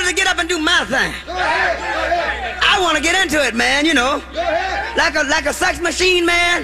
ready 0.00 0.14
to 0.14 0.16
get 0.16 0.26
up 0.26 0.38
and 0.38 0.48
do 0.48 0.58
my 0.58 0.84
thing. 0.84 1.12
I 1.28 2.78
want 2.80 2.96
to 2.96 3.02
get 3.02 3.20
into 3.22 3.44
it, 3.44 3.54
man, 3.54 3.84
you 3.84 3.94
know. 3.94 4.22
Like 4.96 5.14
a 5.14 5.22
like 5.24 5.46
a 5.46 5.52
sex 5.52 5.80
machine, 5.80 6.24
man. 6.24 6.62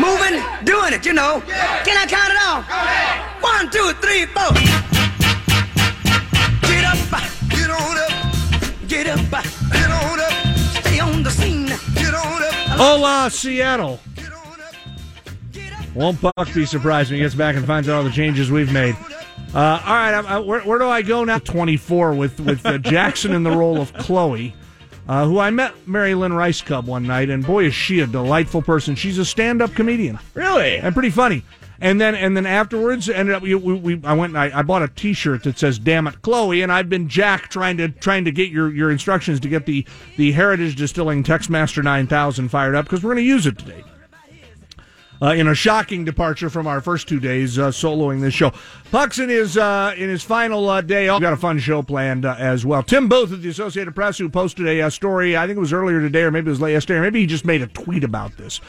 Moving, 0.00 0.42
doing 0.64 0.92
it, 0.92 1.06
you 1.06 1.12
know. 1.12 1.42
Can 1.84 1.96
I 1.96 2.06
count 2.06 2.30
it 2.30 2.38
off? 2.42 2.64
One, 3.42 3.70
two, 3.70 3.92
three, 4.00 4.26
four. 4.26 4.52
Get 6.68 6.84
up, 6.84 6.98
get 7.50 7.70
on 7.70 7.98
up, 7.98 8.12
get 8.88 9.06
up, 9.08 9.44
get 9.72 9.90
on 9.90 10.20
up. 10.20 10.32
Stay 10.84 11.00
on 11.00 11.22
the 11.22 11.30
scene, 11.30 11.66
get 11.66 12.14
on 12.14 12.42
up. 12.42 12.54
Hola, 12.76 13.30
Seattle. 13.30 14.00
Won't 15.94 16.20
Buck 16.20 16.52
be 16.52 16.66
surprised 16.66 17.10
when 17.10 17.18
he 17.18 17.24
gets 17.24 17.36
back 17.36 17.54
and 17.54 17.64
finds 17.64 17.88
out 17.88 17.96
all 17.96 18.02
the 18.02 18.10
changes 18.10 18.50
we've 18.50 18.72
made? 18.72 18.96
Uh, 19.54 19.80
all 19.86 19.94
right, 19.94 20.14
I, 20.14 20.34
I, 20.34 20.38
where, 20.40 20.62
where, 20.62 20.80
do 20.80 20.88
I 20.88 21.02
go 21.02 21.22
now? 21.22 21.38
24 21.38 22.14
with, 22.14 22.40
with 22.40 22.66
uh, 22.66 22.76
Jackson 22.78 23.32
in 23.32 23.44
the 23.44 23.52
role 23.52 23.80
of 23.80 23.92
Chloe, 23.94 24.52
uh, 25.06 25.26
who 25.26 25.38
I 25.38 25.50
met 25.50 25.86
Mary 25.86 26.16
Lynn 26.16 26.32
Rajskub 26.32 26.86
one 26.86 27.06
night, 27.06 27.30
and 27.30 27.46
boy, 27.46 27.66
is 27.66 27.74
she 27.74 28.00
a 28.00 28.06
delightful 28.08 28.62
person. 28.62 28.96
She's 28.96 29.16
a 29.16 29.24
stand 29.24 29.62
up 29.62 29.72
comedian. 29.74 30.18
Really? 30.34 30.78
And 30.78 30.92
pretty 30.92 31.10
funny. 31.10 31.44
And 31.80 32.00
then 32.00 32.16
and 32.16 32.36
then 32.36 32.46
afterwards, 32.46 33.08
ended 33.08 33.34
up 33.34 33.42
we, 33.42 33.54
we 33.54 34.00
I 34.04 34.14
went 34.14 34.30
and 34.34 34.38
I, 34.38 34.58
I 34.58 34.62
bought 34.62 34.82
a 34.82 34.88
T-shirt 34.88 35.42
that 35.42 35.58
says 35.58 35.78
"Damn 35.78 36.06
it, 36.06 36.22
Chloe," 36.22 36.62
and 36.62 36.72
I've 36.72 36.88
been 36.88 37.08
Jack 37.08 37.48
trying 37.48 37.76
to 37.76 37.88
trying 37.88 38.24
to 38.24 38.32
get 38.32 38.50
your, 38.50 38.72
your 38.72 38.90
instructions 38.90 39.38
to 39.40 39.48
get 39.48 39.66
the 39.66 39.84
the 40.16 40.32
Heritage 40.32 40.76
Distilling 40.76 41.22
Textmaster 41.24 41.82
9000 41.82 42.48
fired 42.48 42.74
up 42.74 42.86
because 42.86 43.02
we're 43.02 43.14
going 43.14 43.24
to 43.24 43.28
use 43.28 43.46
it 43.46 43.58
today. 43.58 43.84
Uh, 45.22 45.28
in 45.28 45.46
a 45.46 45.54
shocking 45.54 46.04
departure 46.04 46.50
from 46.50 46.66
our 46.66 46.80
first 46.80 47.08
two 47.08 47.20
days 47.20 47.58
uh, 47.58 47.68
soloing 47.68 48.20
this 48.20 48.34
show. 48.34 48.52
Puck's 48.90 49.18
in 49.18 49.28
his 49.28 49.56
uh, 49.56 49.94
in 49.96 50.08
his 50.08 50.22
final 50.22 50.68
uh, 50.68 50.80
day. 50.80 51.10
We've 51.10 51.20
got 51.20 51.32
a 51.32 51.36
fun 51.36 51.58
show 51.60 51.82
planned 51.82 52.24
uh, 52.24 52.34
as 52.36 52.66
well. 52.66 52.82
Tim 52.82 53.08
Booth 53.08 53.32
of 53.32 53.40
the 53.40 53.48
Associated 53.48 53.94
Press, 53.94 54.18
who 54.18 54.28
posted 54.28 54.66
a, 54.66 54.80
a, 54.80 54.90
story, 54.90 55.36
I 55.36 55.46
think 55.46 55.56
it 55.56 55.60
was 55.60 55.72
earlier 55.72 56.00
today, 56.00 56.22
or 56.22 56.30
maybe 56.30 56.48
it 56.48 56.50
was 56.50 56.60
late 56.60 56.72
yesterday, 56.72 56.98
or 56.98 57.02
maybe 57.02 57.20
he 57.20 57.26
just 57.26 57.44
made 57.44 57.62
a 57.62 57.68
tweet 57.68 58.04
about 58.04 58.36
this. 58.36 58.60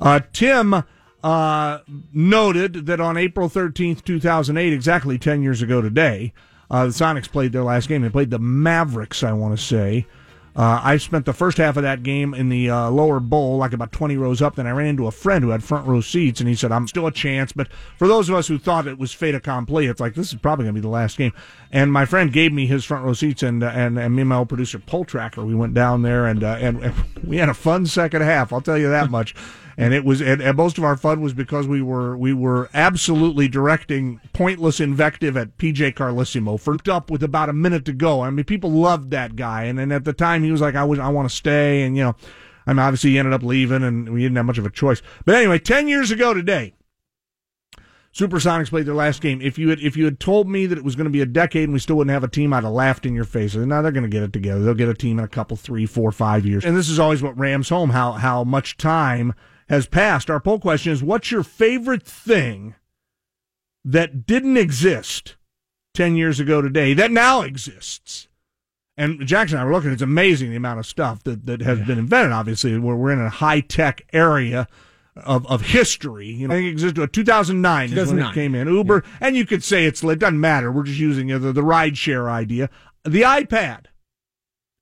Uh, 0.00 0.20
Tim 0.32 0.82
uh, 1.22 1.78
noted 2.12 2.86
that 2.86 3.00
on 3.00 3.16
April 3.16 3.48
13th, 3.48 4.04
2008, 4.04 4.72
exactly 4.72 5.18
10 5.18 5.42
years 5.42 5.62
ago 5.62 5.80
today, 5.80 6.32
uh, 6.70 6.86
the 6.86 6.92
Sonics 6.92 7.30
played 7.30 7.52
their 7.52 7.64
last 7.64 7.88
game. 7.88 8.02
They 8.02 8.08
played 8.08 8.30
the 8.30 8.38
Mavericks, 8.38 9.22
I 9.22 9.32
want 9.32 9.58
to 9.58 9.62
say. 9.62 10.06
Uh, 10.56 10.80
I 10.82 10.96
spent 10.96 11.26
the 11.26 11.32
first 11.32 11.58
half 11.58 11.76
of 11.76 11.84
that 11.84 12.02
game 12.02 12.34
in 12.34 12.48
the 12.48 12.68
uh, 12.70 12.90
lower 12.90 13.20
bowl, 13.20 13.58
like 13.58 13.72
about 13.72 13.92
20 13.92 14.16
rows 14.16 14.42
up. 14.42 14.56
Then 14.56 14.66
I 14.66 14.72
ran 14.72 14.86
into 14.86 15.06
a 15.06 15.12
friend 15.12 15.44
who 15.44 15.50
had 15.50 15.62
front 15.62 15.86
row 15.86 16.00
seats, 16.00 16.40
and 16.40 16.48
he 16.48 16.54
said, 16.54 16.72
I'm 16.72 16.88
still 16.88 17.06
a 17.06 17.12
chance. 17.12 17.52
But 17.52 17.68
for 17.96 18.08
those 18.08 18.28
of 18.28 18.34
us 18.34 18.48
who 18.48 18.58
thought 18.58 18.86
it 18.86 18.98
was 18.98 19.12
fait 19.12 19.34
accompli, 19.34 19.86
it's 19.86 20.00
like, 20.00 20.14
this 20.14 20.32
is 20.32 20.38
probably 20.38 20.64
going 20.64 20.74
to 20.74 20.80
be 20.80 20.82
the 20.82 20.88
last 20.88 21.16
game. 21.16 21.32
And 21.70 21.92
my 21.92 22.04
friend 22.04 22.32
gave 22.32 22.52
me 22.52 22.66
his 22.66 22.84
front 22.84 23.04
row 23.04 23.12
seats, 23.12 23.42
and, 23.42 23.62
uh, 23.62 23.68
and, 23.68 23.98
and 23.98 24.14
me 24.14 24.22
and 24.22 24.28
my 24.28 24.36
old 24.36 24.48
producer, 24.48 24.78
Pole 24.78 25.04
Tracker, 25.04 25.44
we 25.44 25.54
went 25.54 25.74
down 25.74 26.02
there, 26.02 26.26
and, 26.26 26.42
uh, 26.42 26.56
and, 26.60 26.82
and 26.82 26.94
we 27.24 27.36
had 27.36 27.48
a 27.48 27.54
fun 27.54 27.86
second 27.86 28.22
half, 28.22 28.52
I'll 28.52 28.60
tell 28.60 28.78
you 28.78 28.88
that 28.90 29.10
much 29.10 29.34
and 29.80 29.94
it 29.94 30.04
was 30.04 30.20
and, 30.20 30.42
and, 30.42 30.56
most 30.58 30.76
of 30.76 30.84
our 30.84 30.94
fun 30.94 31.22
was 31.22 31.32
because 31.32 31.66
we 31.66 31.80
were 31.80 32.14
we 32.14 32.34
were 32.34 32.68
absolutely 32.74 33.48
directing 33.48 34.20
pointless 34.34 34.78
invective 34.78 35.38
at 35.38 35.56
PJ 35.56 35.94
Carlesimo 35.94 36.60
for 36.60 36.76
up 36.90 37.10
with 37.10 37.22
about 37.22 37.48
a 37.48 37.54
minute 37.54 37.86
to 37.86 37.94
go. 37.94 38.20
I 38.20 38.28
mean, 38.28 38.44
people 38.44 38.70
loved 38.70 39.10
that 39.12 39.36
guy, 39.36 39.64
and, 39.64 39.78
then 39.78 39.90
at 39.90 40.04
the 40.04 40.12
time 40.12 40.44
he 40.44 40.52
was 40.52 40.60
like, 40.60 40.74
I 40.74 40.84
was 40.84 40.98
I 40.98 41.08
want 41.08 41.30
to 41.30 41.34
stay, 41.34 41.82
and 41.82 41.96
you 41.96 42.04
know, 42.04 42.14
I 42.66 42.74
mean, 42.74 42.80
obviously 42.80 43.10
he 43.10 43.18
ended 43.18 43.32
up 43.32 43.42
leaving, 43.42 43.82
and 43.82 44.12
we 44.12 44.20
didn't 44.20 44.36
have 44.36 44.44
much 44.44 44.58
of 44.58 44.66
a 44.66 44.70
choice. 44.70 45.00
But 45.24 45.36
anyway, 45.36 45.58
ten 45.58 45.88
years 45.88 46.10
ago 46.10 46.34
today. 46.34 46.74
Supersonics 48.12 48.70
played 48.70 48.86
their 48.86 48.94
last 48.94 49.22
game. 49.22 49.40
If 49.40 49.56
you 49.56 49.68
had 49.68 49.78
if 49.78 49.96
you 49.96 50.04
had 50.04 50.18
told 50.18 50.48
me 50.48 50.66
that 50.66 50.76
it 50.76 50.82
was 50.82 50.96
going 50.96 51.04
to 51.04 51.10
be 51.10 51.20
a 51.20 51.26
decade 51.26 51.64
and 51.64 51.72
we 51.72 51.78
still 51.78 51.96
wouldn't 51.96 52.12
have 52.12 52.24
a 52.24 52.28
team, 52.28 52.52
I'd 52.52 52.64
have 52.64 52.72
laughed 52.72 53.06
in 53.06 53.14
your 53.14 53.24
face. 53.24 53.54
Now 53.54 53.82
they're 53.82 53.92
going 53.92 54.02
to 54.02 54.10
get 54.10 54.24
it 54.24 54.32
together. 54.32 54.60
They'll 54.60 54.74
get 54.74 54.88
a 54.88 54.94
team 54.94 55.20
in 55.20 55.24
a 55.24 55.28
couple, 55.28 55.56
three, 55.56 55.86
four, 55.86 56.10
five 56.10 56.44
years. 56.44 56.64
And 56.64 56.76
this 56.76 56.88
is 56.88 56.98
always 56.98 57.22
what 57.22 57.38
rams 57.38 57.68
home 57.68 57.90
how 57.90 58.12
how 58.12 58.42
much 58.42 58.76
time 58.76 59.32
has 59.70 59.86
passed. 59.86 60.28
Our 60.28 60.40
poll 60.40 60.58
question 60.58 60.92
is 60.92 61.02
what's 61.02 61.30
your 61.30 61.44
favorite 61.44 62.02
thing 62.02 62.74
that 63.84 64.26
didn't 64.26 64.56
exist 64.56 65.36
10 65.94 66.16
years 66.16 66.40
ago 66.40 66.60
today 66.60 66.92
that 66.92 67.12
now 67.12 67.40
exists? 67.40 68.28
And 68.96 69.24
Jackson 69.26 69.56
and 69.56 69.62
I 69.62 69.64
were 69.64 69.72
looking, 69.72 69.92
it's 69.92 70.02
amazing 70.02 70.50
the 70.50 70.56
amount 70.56 70.80
of 70.80 70.86
stuff 70.86 71.22
that, 71.22 71.46
that 71.46 71.62
has 71.62 71.78
yeah. 71.78 71.84
been 71.86 71.98
invented. 71.98 72.32
Obviously, 72.32 72.76
we're, 72.78 72.96
we're 72.96 73.12
in 73.12 73.20
a 73.20 73.30
high 73.30 73.60
tech 73.60 74.02
area 74.12 74.66
of, 75.16 75.46
of 75.46 75.62
history. 75.62 76.26
You 76.26 76.48
know, 76.48 76.54
I 76.54 76.58
think 76.58 76.66
it 76.66 76.72
existed 76.72 77.12
2009, 77.12 77.90
2009. 77.90 78.02
is 78.02 78.12
when 78.12 78.30
it 78.30 78.34
came 78.34 78.54
in. 78.56 78.68
Uber, 78.68 79.04
yeah. 79.06 79.26
and 79.26 79.36
you 79.36 79.46
could 79.46 79.62
say 79.62 79.86
it's, 79.86 80.02
it 80.02 80.18
doesn't 80.18 80.40
matter. 80.40 80.72
We're 80.72 80.82
just 80.82 80.98
using 80.98 81.28
the, 81.28 81.52
the 81.52 81.62
ride 81.62 81.96
share 81.96 82.28
idea. 82.28 82.68
The 83.04 83.22
iPad 83.22 83.86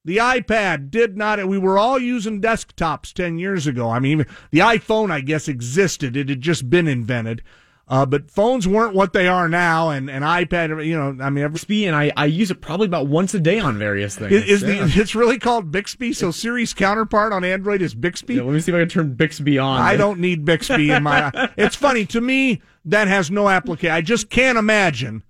the 0.09 0.17
iPad 0.17 0.91
did 0.91 1.19
not, 1.19 1.47
we 1.47 1.59
were 1.59 1.79
all 1.79 1.99
using 1.99 2.41
desktops 2.41 3.13
10 3.13 3.39
years 3.39 3.67
ago. 3.67 3.91
I 3.91 3.99
mean, 3.99 4.25
the 4.51 4.61
iPhone, 4.61 5.11
I 5.11 5.21
guess, 5.21 5.49
existed. 5.49 6.17
It 6.17 6.31
had 6.31 6.41
just 6.41 6.71
been 6.71 6.89
invented. 6.89 7.43
Uh, 7.87 8.07
but 8.07 8.31
phones 8.31 8.67
weren't 8.67 8.95
what 8.95 9.13
they 9.13 9.29
are 9.29 9.51
now, 9.51 9.91
and, 9.91 10.09
and 10.09 10.25
iPad, 10.25 10.87
you 10.87 10.97
know, 10.97 11.23
I 11.23 11.29
mean, 11.29 11.47
Bixby, 11.53 11.85
and 11.85 11.95
I, 11.95 12.11
I 12.17 12.25
use 12.25 12.51
it 12.51 12.63
probably 12.63 12.87
about 12.87 13.07
once 13.07 13.35
a 13.35 13.41
day 13.41 13.59
on 13.59 13.79
various 13.79 14.17
things. 14.17 14.33
Is, 14.33 14.63
yeah. 14.63 14.87
the, 14.87 15.01
it's 15.01 15.15
really 15.15 15.39
called 15.39 15.71
Bixby, 15.71 16.15
so 16.15 16.31
Siri's 16.31 16.73
counterpart 16.73 17.35
on 17.35 17.45
Android 17.45 17.83
is 17.83 17.95
Bixby? 17.95 18.37
Yeah, 18.37 18.43
let 18.43 18.55
me 18.55 18.61
see 18.61 18.73
if 18.73 18.77
I 18.77 18.81
can 18.81 18.89
turn 18.89 19.15
Bixby 19.15 19.59
on. 19.59 19.79
I 19.79 19.97
don't 19.97 20.21
need 20.21 20.47
Bixby 20.47 20.91
in 20.91 21.03
my. 21.03 21.31
it's 21.59 21.77
funny 21.77 22.07
to 22.07 22.21
me 22.23 22.63
that 22.87 23.09
has 23.09 23.31
no 23.31 23.51
application. 23.51 23.95
I 23.95 24.01
just 24.01 24.31
can't 24.31 24.57
imagine 24.57 25.23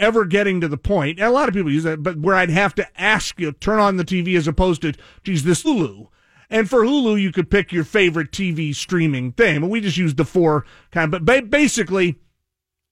ever 0.00 0.24
getting 0.24 0.60
to 0.60 0.68
the 0.68 0.76
point, 0.76 1.20
a 1.20 1.30
lot 1.30 1.48
of 1.48 1.54
people 1.54 1.70
use 1.70 1.84
that, 1.84 2.02
but 2.02 2.18
where 2.18 2.34
I'd 2.34 2.50
have 2.50 2.74
to 2.76 3.00
ask 3.00 3.38
you, 3.38 3.52
turn 3.52 3.78
on 3.78 3.96
the 3.96 4.04
TV 4.04 4.36
as 4.36 4.48
opposed 4.48 4.82
to, 4.82 4.94
geez, 5.22 5.44
this 5.44 5.62
Hulu. 5.62 6.08
And 6.48 6.68
for 6.68 6.80
Hulu, 6.80 7.20
you 7.20 7.30
could 7.30 7.50
pick 7.50 7.72
your 7.72 7.84
favorite 7.84 8.32
TV 8.32 8.74
streaming 8.74 9.32
thing. 9.32 9.60
But 9.60 9.70
we 9.70 9.80
just 9.80 9.96
used 9.96 10.16
the 10.16 10.24
four 10.24 10.66
kind 10.90 11.14
of, 11.14 11.24
but 11.24 11.48
basically, 11.48 12.16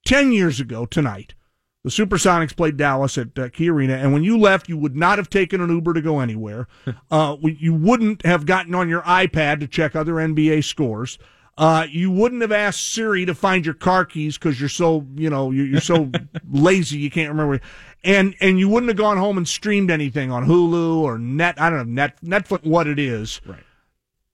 10 0.07 0.33
years 0.33 0.61
ago 0.61 0.87
tonight, 0.87 1.35
the 1.85 1.91
Supersonics 1.91 2.57
played 2.57 2.77
Dallas 2.77 3.17
at 3.19 3.39
uh, 3.39 3.49
Key 3.49 3.71
Arena, 3.71 3.95
and 3.95 4.13
when 4.13 4.25
you 4.25 4.39
left, 4.39 4.69
you 4.69 4.77
would 4.77 4.97
not 4.97 5.19
have 5.19 5.31
taken 5.31 5.61
an 5.61 5.71
Uber 5.71 5.95
to 5.95 6.03
go 6.03 6.21
anywhere. 6.21 6.67
Uh, 7.11 7.37
you 7.43 7.73
wouldn't 7.73 8.25
have 8.27 8.45
gotten 8.45 8.75
on 8.75 8.87
your 8.87 9.01
iPad 9.03 9.61
to 9.61 9.67
check 9.67 9.97
other 9.97 10.15
NBA 10.15 10.63
scores. 10.63 11.19
Uh, 11.59 11.89
you 11.91 12.09
wouldn't 12.09 12.41
have 12.41 12.53
asked 12.53 12.93
Siri 12.93 13.27
to 13.27 13.35
find 13.35 13.67
your 13.67 13.75
car 13.75 14.05
keys 14.05 14.39
because 14.39 14.61
you're 14.61 14.69
so, 14.69 15.05
you 15.17 15.29
know, 15.29 15.51
you're, 15.51 15.67
you're 15.67 15.81
so 15.81 16.09
lazy 16.51 16.99
you 16.99 17.11
can't 17.11 17.31
remember. 17.31 17.61
And 18.05 18.37
and 18.41 18.61
you 18.61 18.69
wouldn't 18.69 18.89
have 18.91 18.97
gone 18.97 19.17
home 19.17 19.37
and 19.37 19.47
streamed 19.47 19.91
anything 19.91 20.31
on 20.31 20.47
Hulu 20.47 20.99
or 20.99 21.19
Net. 21.19 21.61
I 21.61 21.69
don't 21.69 21.79
know 21.79 22.03
Net 22.03 22.17
Netflix. 22.25 22.65
What 22.65 22.87
it 22.87 23.01
is, 23.01 23.41
right? 23.45 23.65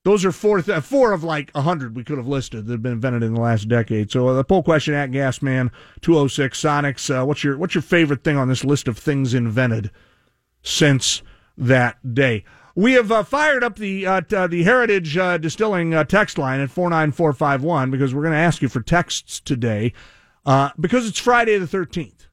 Those 0.03 0.23
are 0.23 0.31
four 0.31 0.61
th- 0.61 0.83
four 0.83 1.13
of 1.13 1.23
like 1.23 1.49
a 1.55 1.61
hundred 1.63 1.95
we 1.95 2.03
could 2.03 2.19
have 2.19 2.27
listed 2.27 2.67
that 2.67 2.73
have 2.73 2.83
been 2.83 2.91
invented 2.91 3.23
in 3.23 3.33
the 3.33 3.41
last 3.41 3.67
decade. 3.67 4.11
So 4.11 4.27
uh, 4.27 4.33
the 4.35 4.43
poll 4.43 4.61
question 4.61 4.93
at 4.93 5.09
Gasman 5.09 5.71
two 6.01 6.15
oh 6.15 6.27
six 6.27 6.61
Sonics. 6.61 7.09
Uh, 7.09 7.25
what's 7.25 7.43
your 7.43 7.57
what's 7.57 7.73
your 7.73 7.81
favorite 7.81 8.23
thing 8.23 8.37
on 8.37 8.49
this 8.49 8.63
list 8.63 8.87
of 8.87 8.99
things 8.99 9.33
invented 9.33 9.89
since 10.61 11.23
that 11.57 12.13
day? 12.13 12.45
We 12.77 12.91
have 12.93 13.09
uh, 13.09 13.23
fired 13.23 13.63
up 13.63 13.77
the 13.77 14.05
uh, 14.05 14.21
t- 14.21 14.35
uh, 14.35 14.47
the 14.47 14.63
Heritage 14.63 15.17
uh, 15.17 15.37
Distilling 15.37 15.93
uh, 15.93 16.03
text 16.03 16.37
line 16.37 16.59
at 16.59 16.69
four 16.69 16.89
nine 16.89 17.13
four 17.13 17.31
five 17.31 17.63
one 17.63 17.89
because 17.89 18.13
we're 18.13 18.23
going 18.23 18.33
to 18.33 18.37
ask 18.37 18.61
you 18.61 18.67
for 18.67 18.81
texts 18.81 19.39
today 19.39 19.93
uh, 20.45 20.71
because 20.77 21.07
it's 21.07 21.17
Friday 21.17 21.57
the 21.57 21.67
thirteenth. 21.67 22.27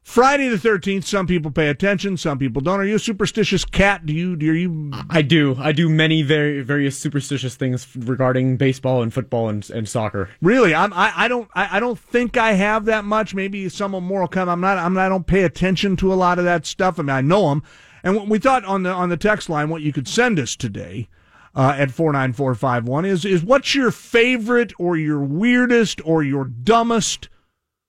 Friday 0.00 0.48
the 0.48 0.58
thirteenth. 0.58 1.04
Some 1.04 1.26
people 1.26 1.50
pay 1.50 1.68
attention, 1.68 2.16
some 2.16 2.38
people 2.38 2.62
don't. 2.62 2.78
Are 2.78 2.84
you 2.84 2.94
a 2.94 3.00
superstitious 3.00 3.64
cat? 3.64 4.06
Do 4.06 4.12
you? 4.12 4.36
Do 4.36 4.46
you? 4.54 4.92
I 5.10 5.22
do. 5.22 5.56
I 5.58 5.72
do 5.72 5.88
many 5.88 6.22
very 6.22 6.62
various 6.62 6.96
superstitious 6.96 7.56
things 7.56 7.88
regarding 7.96 8.56
baseball 8.56 9.02
and 9.02 9.12
football 9.12 9.48
and, 9.48 9.68
and 9.70 9.88
soccer. 9.88 10.30
Really, 10.40 10.72
I'm, 10.72 10.92
I 10.92 11.12
I 11.16 11.26
don't 11.26 11.50
I, 11.52 11.78
I 11.78 11.80
don't 11.80 11.98
think 11.98 12.36
I 12.36 12.52
have 12.52 12.84
that 12.84 13.04
much. 13.04 13.34
Maybe 13.34 13.68
some 13.68 13.92
of 13.96 14.04
moral 14.04 14.28
come. 14.28 14.48
I'm 14.48 14.60
not. 14.60 14.78
I'm 14.78 14.94
not, 14.94 15.06
I 15.06 15.08
don't 15.08 15.26
pay 15.26 15.42
attention 15.42 15.96
to 15.96 16.12
a 16.12 16.14
lot 16.14 16.38
of 16.38 16.44
that 16.44 16.64
stuff. 16.64 17.00
I 17.00 17.02
mean, 17.02 17.10
I 17.10 17.22
know 17.22 17.48
them. 17.48 17.64
And 18.06 18.14
what 18.14 18.28
we 18.28 18.38
thought 18.38 18.64
on 18.64 18.84
the 18.84 18.90
on 18.90 19.08
the 19.08 19.16
text 19.16 19.48
line, 19.48 19.68
what 19.68 19.82
you 19.82 19.92
could 19.92 20.06
send 20.06 20.38
us 20.38 20.54
today 20.54 21.08
uh, 21.56 21.74
at 21.76 21.90
four 21.90 22.12
nine 22.12 22.32
four 22.32 22.54
five 22.54 22.86
one 22.86 23.04
is 23.04 23.24
is 23.24 23.42
what's 23.42 23.74
your 23.74 23.90
favorite 23.90 24.72
or 24.78 24.96
your 24.96 25.18
weirdest 25.18 26.00
or 26.04 26.22
your 26.22 26.44
dumbest 26.44 27.28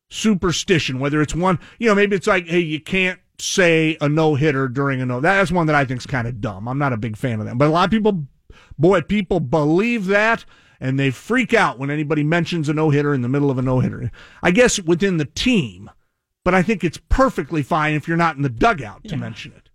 superstition? 0.10 0.98
Whether 0.98 1.22
it's 1.22 1.36
one, 1.36 1.60
you 1.78 1.88
know, 1.88 1.94
maybe 1.94 2.16
it's 2.16 2.25
like, 2.25 2.48
hey, 2.48 2.62
you 2.62 2.80
can't 2.80 3.19
say 3.38 3.96
a 4.02 4.10
no 4.10 4.34
hitter 4.34 4.68
during 4.68 5.02
a 5.02 5.06
no. 5.06 5.19
That's 5.19 5.52
one 5.52 5.68
that 5.68 5.75
I 5.75 5.86
think 5.86 6.00
is 6.00 6.08
kind 6.08 6.28
of 6.28 6.42
dumb. 6.42 6.68
I'm 6.68 6.80
not 6.80 6.94
a 6.94 6.98
big 6.98 7.16
fan 7.16 7.40
of 7.40 7.46
that, 7.46 7.60
but 7.60 7.68
a 7.68 7.72
lot 7.72 7.86
of 7.86 7.92
people, 7.92 8.25
boy, 8.80 9.02
people 9.02 9.40
believe 9.40 10.08
that 10.08 10.46
and 10.80 11.00
they 11.00 11.12
freak 11.12 11.54
out 11.54 11.78
when 11.78 11.92
anybody 11.92 12.24
mentions 12.24 12.69
a 12.69 12.74
no 12.74 12.90
hitter 12.90 13.14
in 13.14 13.22
the 13.22 13.30
middle 13.30 13.52
of 13.52 13.60
a 13.60 13.62
no 13.62 13.81
hitter. 13.81 14.10
I 14.42 14.50
guess 14.50 14.80
within 14.80 15.18
the 15.18 15.25
team, 15.25 15.92
but 16.44 16.56
I 16.56 16.64
think 16.64 16.84
it's 16.84 17.00
perfectly 17.08 17.62
fine 17.62 17.94
if 17.94 18.08
you're 18.08 18.18
not 18.18 18.36
in 18.36 18.42
the 18.42 18.50
dugout 18.50 19.02
yeah. 19.04 19.12
to 19.12 19.18
mention 19.18 19.54
it. 19.56 19.67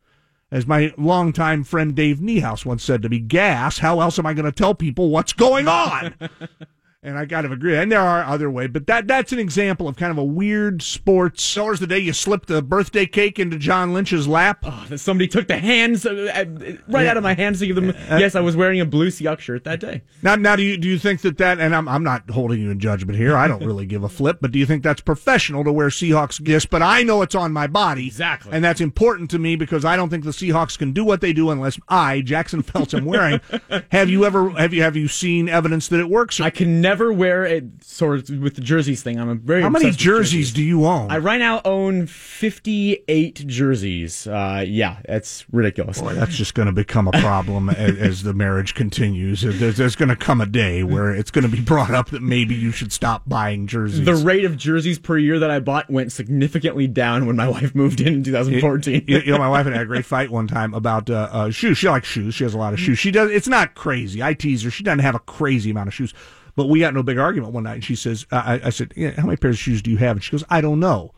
As 0.52 0.66
my 0.66 0.92
longtime 0.98 1.64
friend 1.64 1.94
Dave 1.94 2.18
Niehaus 2.18 2.66
once 2.66 2.84
said 2.84 3.00
to 3.02 3.08
me, 3.08 3.18
gas, 3.18 3.78
how 3.78 4.00
else 4.00 4.18
am 4.18 4.26
I 4.26 4.34
going 4.34 4.44
to 4.44 4.52
tell 4.52 4.74
people 4.74 5.08
what's 5.08 5.32
going 5.32 5.66
on? 5.66 6.14
And 7.04 7.18
I 7.18 7.26
kind 7.26 7.44
of 7.44 7.50
agree. 7.50 7.76
And 7.76 7.90
there 7.90 8.00
are 8.00 8.22
other 8.22 8.48
ways, 8.48 8.70
but 8.72 8.86
that 8.86 9.08
that's 9.08 9.32
an 9.32 9.40
example 9.40 9.88
of 9.88 9.96
kind 9.96 10.12
of 10.12 10.18
a 10.18 10.24
weird 10.24 10.82
sports. 10.82 11.42
So 11.42 11.64
was 11.64 11.80
the 11.80 11.86
day 11.88 11.98
you 11.98 12.12
slipped 12.12 12.46
the 12.46 12.62
birthday 12.62 13.06
cake 13.06 13.40
into 13.40 13.58
John 13.58 13.92
Lynch's 13.92 14.28
lap. 14.28 14.60
Oh, 14.62 14.94
somebody 14.94 15.26
took 15.26 15.48
the 15.48 15.58
hands 15.58 16.06
uh, 16.06 16.30
uh, 16.32 16.76
right 16.86 17.08
out 17.08 17.16
of 17.16 17.24
my 17.24 17.34
hands 17.34 17.58
to 17.58 17.66
give 17.66 17.74
them. 17.74 17.86
yes, 17.86 18.36
I 18.36 18.40
was 18.40 18.54
wearing 18.54 18.80
a 18.80 18.84
blue 18.84 19.08
Seahawks 19.08 19.40
shirt 19.40 19.64
that 19.64 19.80
day. 19.80 20.02
Now, 20.22 20.36
now, 20.36 20.54
do 20.54 20.62
you 20.62 20.76
do 20.76 20.88
you 20.88 20.96
think 20.96 21.22
that 21.22 21.38
that? 21.38 21.58
And 21.58 21.74
I'm 21.74 21.88
I'm 21.88 22.04
not 22.04 22.30
holding 22.30 22.60
you 22.60 22.70
in 22.70 22.78
judgment 22.78 23.18
here. 23.18 23.36
I 23.36 23.48
don't 23.48 23.64
really 23.66 23.84
give 23.84 24.04
a 24.04 24.08
flip. 24.08 24.38
But 24.40 24.52
do 24.52 24.60
you 24.60 24.66
think 24.66 24.84
that's 24.84 25.00
professional 25.00 25.64
to 25.64 25.72
wear 25.72 25.88
Seahawks 25.88 26.40
gifts? 26.40 26.66
But 26.66 26.82
I 26.82 27.02
know 27.02 27.22
it's 27.22 27.34
on 27.34 27.52
my 27.52 27.66
body 27.66 28.06
exactly, 28.06 28.52
and 28.52 28.64
that's 28.64 28.80
important 28.80 29.28
to 29.32 29.40
me 29.40 29.56
because 29.56 29.84
I 29.84 29.96
don't 29.96 30.08
think 30.08 30.22
the 30.22 30.30
Seahawks 30.30 30.78
can 30.78 30.92
do 30.92 31.04
what 31.04 31.20
they 31.20 31.32
do 31.32 31.50
unless 31.50 31.80
I, 31.88 32.20
Jackson 32.20 32.62
Phelps, 32.62 32.94
am 32.94 33.06
wearing. 33.06 33.40
have 33.90 34.08
you 34.08 34.24
ever 34.24 34.50
have 34.50 34.72
you 34.72 34.82
have 34.82 34.94
you 34.94 35.08
seen 35.08 35.48
evidence 35.48 35.88
that 35.88 35.98
it 35.98 36.08
works? 36.08 36.40
I 36.40 36.50
can 36.50 36.80
never 36.80 36.91
never 36.92 37.10
wear 37.10 37.46
it 37.46 37.64
sort 37.82 38.28
of 38.28 38.38
with 38.38 38.54
the 38.54 38.60
jerseys 38.60 39.02
thing. 39.02 39.18
I'm 39.18 39.30
a 39.30 39.34
very 39.34 39.62
how 39.62 39.70
many 39.70 39.86
jerseys, 39.86 39.96
jerseys, 39.96 40.52
do 40.52 40.62
you 40.62 40.84
own? 40.84 41.10
I 41.10 41.18
right 41.18 41.38
now 41.38 41.62
own 41.64 42.06
58 42.06 43.46
jerseys. 43.46 44.26
Uh, 44.26 44.62
yeah, 44.66 45.00
that's 45.06 45.46
ridiculous. 45.50 46.02
Boy, 46.02 46.12
that's 46.12 46.36
just 46.36 46.52
going 46.52 46.66
to 46.66 46.72
become 46.72 47.08
a 47.08 47.12
problem 47.12 47.70
as, 47.70 47.96
as, 47.96 48.22
the 48.24 48.34
marriage 48.34 48.74
continues. 48.74 49.40
There's, 49.40 49.78
there's 49.78 49.96
going 49.96 50.10
to 50.10 50.16
come 50.16 50.42
a 50.42 50.46
day 50.46 50.82
where 50.82 51.14
it's 51.14 51.30
going 51.30 51.48
to 51.48 51.50
be 51.50 51.62
brought 51.62 51.92
up 51.92 52.10
that 52.10 52.20
maybe 52.20 52.54
you 52.54 52.72
should 52.72 52.92
stop 52.92 53.22
buying 53.26 53.66
jerseys. 53.66 54.04
The 54.04 54.16
rate 54.16 54.44
of 54.44 54.58
jerseys 54.58 54.98
per 54.98 55.16
year 55.16 55.38
that 55.38 55.50
I 55.50 55.60
bought 55.60 55.88
went 55.90 56.12
significantly 56.12 56.86
down 56.86 57.26
when 57.26 57.36
my 57.36 57.48
wife 57.56 57.74
moved 57.74 58.02
in 58.02 58.08
in 58.08 58.22
2014. 58.22 59.04
you, 59.06 59.18
you 59.20 59.32
know, 59.32 59.38
my 59.38 59.48
wife 59.48 59.64
and 59.64 59.74
I 59.74 59.78
had 59.78 59.86
a 59.86 59.88
great 59.88 60.04
fight 60.04 60.30
one 60.30 60.46
time 60.46 60.74
about 60.74 61.08
uh, 61.08 61.28
uh, 61.32 61.50
shoes. 61.50 61.78
She 61.78 61.88
likes 61.88 62.06
shoes. 62.06 62.34
She 62.34 62.44
has 62.44 62.52
a 62.52 62.58
lot 62.58 62.74
of 62.74 62.80
shoes. 62.80 62.98
She 62.98 63.10
does. 63.10 63.30
It's 63.30 63.48
not 63.48 63.74
crazy. 63.74 64.22
I 64.22 64.34
tease 64.34 64.62
her. 64.64 64.70
She 64.70 64.84
doesn't 64.84 64.98
have 64.98 65.14
a 65.14 65.20
crazy 65.20 65.70
amount 65.70 65.88
of 65.88 65.94
shoes. 65.94 66.12
But 66.54 66.68
we 66.68 66.80
got 66.80 66.94
no 66.94 67.02
big 67.02 67.18
argument 67.18 67.52
one 67.52 67.64
night. 67.64 67.74
And 67.74 67.84
she 67.84 67.96
says, 67.96 68.26
I, 68.30 68.60
I 68.64 68.70
said, 68.70 68.92
yeah, 68.96 69.12
how 69.12 69.24
many 69.24 69.36
pairs 69.36 69.56
of 69.56 69.60
shoes 69.60 69.82
do 69.82 69.90
you 69.90 69.96
have? 69.98 70.16
And 70.16 70.24
she 70.24 70.32
goes, 70.32 70.44
I 70.50 70.60
don't 70.60 70.80
know. 70.80 71.14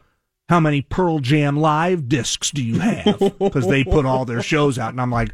How 0.48 0.60
many 0.60 0.82
Pearl 0.82 1.20
Jam 1.20 1.56
live 1.56 2.08
discs 2.08 2.50
do 2.50 2.62
you 2.62 2.78
have? 2.78 3.18
Because 3.38 3.66
they 3.66 3.82
put 3.82 4.04
all 4.06 4.24
their 4.24 4.42
shows 4.42 4.78
out. 4.78 4.90
And 4.90 5.00
I'm 5.00 5.10
like, 5.10 5.30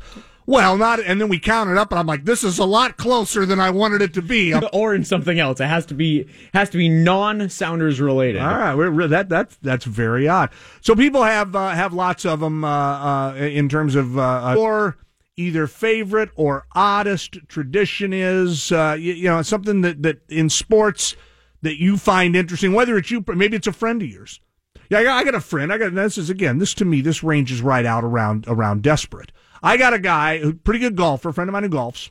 well, 0.46 0.76
not. 0.76 0.98
And 1.00 1.20
then 1.20 1.28
we 1.28 1.38
counted 1.38 1.78
up, 1.78 1.92
and 1.92 1.98
I'm 1.98 2.06
like, 2.06 2.24
this 2.24 2.42
is 2.42 2.58
a 2.58 2.64
lot 2.64 2.96
closer 2.96 3.46
than 3.46 3.60
I 3.60 3.70
wanted 3.70 4.02
it 4.02 4.14
to 4.14 4.22
be. 4.22 4.52
or 4.72 4.94
in 4.94 5.04
something 5.04 5.38
else. 5.38 5.60
It 5.60 5.66
has 5.66 5.86
to 5.86 5.94
be 5.94 6.28
has 6.54 6.70
to 6.70 6.78
be 6.78 6.88
non 6.88 7.48
Sounders 7.48 8.00
related. 8.00 8.40
All 8.40 8.48
right, 8.48 8.74
we're, 8.74 9.06
that 9.08 9.28
that's 9.28 9.56
that's 9.62 9.84
very 9.84 10.26
odd. 10.26 10.50
So 10.80 10.96
people 10.96 11.22
have 11.22 11.54
uh, 11.54 11.70
have 11.70 11.92
lots 11.92 12.24
of 12.24 12.40
them 12.40 12.64
uh, 12.64 12.68
uh, 12.68 13.34
in 13.34 13.68
terms 13.68 13.94
of 13.94 14.18
uh, 14.18 14.56
or 14.58 14.96
either 15.40 15.66
favorite 15.66 16.30
or 16.36 16.66
oddest 16.74 17.38
tradition 17.48 18.12
is. 18.12 18.70
Uh, 18.70 18.96
you, 18.98 19.14
you, 19.14 19.28
know, 19.28 19.42
something 19.42 19.80
that, 19.80 20.02
that 20.02 20.20
in 20.28 20.50
sports 20.50 21.16
that 21.62 21.80
you 21.80 21.96
find 21.96 22.36
interesting, 22.36 22.72
whether 22.72 22.96
it's 22.96 23.10
you, 23.10 23.24
maybe 23.26 23.56
it's 23.56 23.66
a 23.66 23.72
friend 23.72 24.02
of 24.02 24.08
yours. 24.08 24.40
Yeah, 24.88 24.98
I 24.98 25.04
got, 25.04 25.16
I 25.16 25.24
got 25.24 25.34
a 25.34 25.40
friend. 25.40 25.72
I 25.72 25.78
got 25.78 25.94
this 25.94 26.18
is 26.18 26.30
again. 26.30 26.58
This 26.58 26.74
to 26.74 26.84
me, 26.84 27.00
this 27.00 27.22
ranges 27.22 27.62
right 27.62 27.86
out 27.86 28.04
around 28.04 28.44
around 28.48 28.82
desperate. 28.82 29.32
I 29.62 29.76
got 29.76 29.94
a 29.94 29.98
guy, 29.98 30.42
pretty 30.64 30.80
good 30.80 30.96
golfer, 30.96 31.28
a 31.28 31.32
friend 31.32 31.48
of 31.48 31.52
mine 31.52 31.62
who 31.62 31.68
golfs, 31.68 32.10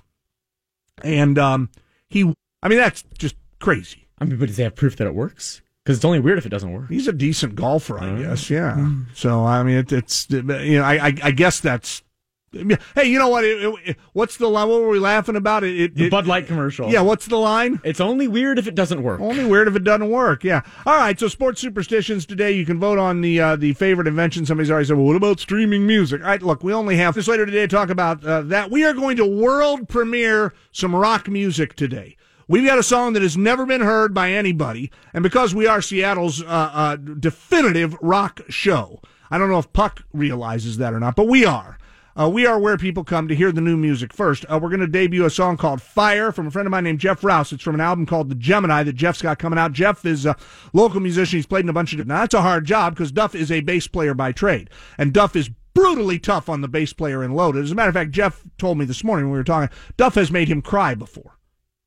and 1.04 1.38
um, 1.38 1.70
he. 2.10 2.34
I 2.64 2.68
mean, 2.68 2.78
that's 2.78 3.04
just 3.18 3.36
crazy. 3.60 4.08
I 4.20 4.26
mean, 4.26 4.38
but 4.38 4.48
does 4.48 4.58
he 4.58 4.64
have 4.64 4.76
proof 4.76 4.96
that 4.98 5.08
it 5.08 5.16
works? 5.16 5.62
Because 5.84 5.98
it's 5.98 6.06
only 6.06 6.20
weird 6.20 6.38
if 6.38 6.46
it 6.46 6.50
doesn't 6.50 6.72
work. 6.72 6.90
He's 6.90 7.08
a 7.08 7.14
decent 7.14 7.56
golfer, 7.56 8.00
I 8.00 8.22
guess. 8.22 8.50
Yeah. 8.50 8.92
So 9.14 9.46
I 9.46 9.64
mean, 9.64 9.78
it, 9.78 9.92
it's 9.92 10.28
you 10.30 10.44
know, 10.44 10.84
I, 10.84 11.08
I 11.08 11.14
I 11.24 11.32
guess 11.32 11.60
that's 11.60 12.02
Hey, 12.52 13.06
you 13.06 13.20
know 13.20 13.28
what? 13.28 13.44
It, 13.44 13.74
it, 13.86 13.98
what's 14.14 14.38
the 14.38 14.48
line? 14.48 14.68
What 14.68 14.82
were 14.82 14.90
we 14.90 15.00
laughing 15.00 15.36
about? 15.36 15.64
It, 15.64 15.94
the 15.96 16.10
Bud 16.10 16.26
Light 16.26 16.48
commercial. 16.48 16.90
Yeah, 16.92 17.02
what's 17.02 17.28
the 17.28 17.38
line? 17.38 17.80
It's 17.84 18.02
only 18.02 18.28
weird 18.28 18.58
if 18.58 18.68
it 18.68 18.74
doesn't 18.74 19.04
work. 19.04 19.22
Only 19.22 19.46
weird 19.46 19.68
if 19.68 19.76
it 19.76 19.84
doesn't 19.84 20.10
work. 20.10 20.44
Yeah. 20.44 20.62
All 20.86 20.98
right. 20.98 21.20
So 21.20 21.28
sports 21.28 21.62
superstitions 21.62 22.26
today. 22.26 22.52
You 22.52 22.66
can 22.66 22.80
vote 22.80 22.98
on 22.98 23.22
the 23.22 23.40
uh, 23.40 23.56
the 23.56 23.74
favorite 23.74 24.08
invention. 24.08 24.46
Somebody's 24.46 24.72
already 24.72 24.88
said, 24.88 24.98
"Well, 24.98 25.06
what 25.06 25.16
about 25.16 25.40
streaming 25.40 25.86
music?" 25.86 26.22
All 26.22 26.28
right. 26.28 26.42
Look, 26.42 26.64
we 26.64 26.74
only 26.74 26.98
have 26.98 27.14
this 27.14 27.28
later 27.28 27.46
today 27.46 27.62
to 27.62 27.68
talk 27.68 27.90
about 27.90 28.26
uh, 28.26 28.42
that. 28.42 28.72
We 28.72 28.84
are 28.84 28.94
going 28.94 29.18
to 29.18 29.26
world 29.26 29.88
premiere 29.88 30.54
some 30.72 30.96
rock 30.96 31.28
music 31.28 31.76
today. 31.76 32.18
We've 32.48 32.66
got 32.66 32.80
a 32.80 32.84
song 32.84 33.14
that 33.14 33.22
has 33.22 33.38
never 33.38 33.68
been 33.68 33.82
heard 33.82 34.12
by 34.16 34.32
anybody, 34.32 34.92
and 35.14 35.22
because 35.22 35.54
we 35.54 35.68
are 35.68 35.84
Seattle's 35.84 36.42
uh, 36.42 36.46
uh 36.46 36.96
definitive 36.96 37.96
rock 38.02 38.42
show, 38.50 39.02
I 39.30 39.38
don't 39.38 39.50
know 39.50 39.60
if 39.60 39.72
Puck 39.72 40.04
realizes 40.14 40.78
that 40.78 40.96
or 40.96 41.00
not, 41.00 41.16
but 41.16 41.28
we 41.28 41.46
are. 41.46 41.78
Uh, 42.18 42.30
we 42.30 42.46
are 42.46 42.60
where 42.60 42.78
people 42.78 43.04
come 43.04 43.28
to 43.28 43.36
hear 43.36 43.52
the 43.52 43.62
new 43.62 43.78
music 43.78 44.14
first. 44.14 44.46
Uh, 44.50 44.60
we're 44.62 44.70
going 44.70 44.80
to 44.80 44.88
debut 44.88 45.26
a 45.26 45.30
song 45.30 45.58
called 45.58 45.82
Fire 45.82 46.32
from 46.32 46.48
a 46.48 46.52
friend 46.52 46.66
of 46.66 46.72
mine 46.72 46.84
named 46.84 47.00
Jeff 47.00 47.24
Rouse. 47.24 47.54
It's 47.54 47.64
from 47.64 47.76
an 47.76 47.82
album 47.82 48.06
called 48.06 48.30
The 48.30 48.36
Gemini 48.36 48.84
that 48.84 48.94
Jeff's 48.94 49.22
got 49.22 49.40
coming 49.40 49.60
out. 49.60 49.74
Jeff 49.74 50.06
is 50.06 50.26
a 50.26 50.36
local 50.74 51.00
musician. 51.00 51.38
He's 51.38 51.46
played 51.46 51.66
in 51.66 51.70
a 51.70 51.74
bunch 51.74 51.94
of. 51.94 52.08
Now, 52.08 52.22
that's 52.22 52.34
a 52.34 52.42
hard 52.42 52.66
job 52.66 52.96
because 52.96 53.12
Duff 53.12 53.36
is 53.36 53.52
a 53.52 53.62
bass 53.62 53.88
player 53.88 54.14
by 54.14 54.32
trade. 54.32 54.70
And 54.98 55.14
Duff 55.14 55.36
is 55.36 55.50
brutally 55.74 56.20
tough 56.20 56.50
on 56.50 56.62
the 56.62 56.68
bass 56.68 56.94
player 56.94 57.24
in 57.24 57.34
Loaded. 57.34 57.64
As 57.64 57.72
a 57.72 57.76
matter 57.76 57.90
of 57.90 57.96
fact, 57.96 58.12
Jeff 58.12 58.44
told 58.58 58.78
me 58.78 58.86
this 58.86 59.04
morning 59.04 59.26
when 59.26 59.34
we 59.34 59.40
were 59.40 59.44
talking, 59.44 59.76
Duff 59.98 60.16
has 60.16 60.32
made 60.32 60.48
him 60.48 60.62
cry 60.62 60.96
before. 60.96 61.38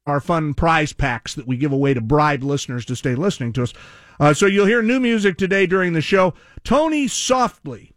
Our 0.07 0.21
fun 0.21 0.55
prize 0.55 0.93
packs 0.93 1.35
that 1.35 1.47
we 1.47 1.57
give 1.57 1.73
away 1.73 1.95
to 1.95 2.01
bribe 2.01 2.43
listeners 2.43 2.85
to 2.87 2.97
stay 2.97 3.15
listening 3.15 3.53
to 3.55 3.65
us. 3.65 3.73
Uh, 4.19 4.35
so 4.35 4.47
you'll 4.47 4.67
hear 4.67 4.83
new 4.83 4.99
music 4.99 5.37
today 5.37 5.67
during 5.67 5.93
the 5.93 6.01
show. 6.01 6.35
Tony 6.65 7.07
Softli 7.07 7.93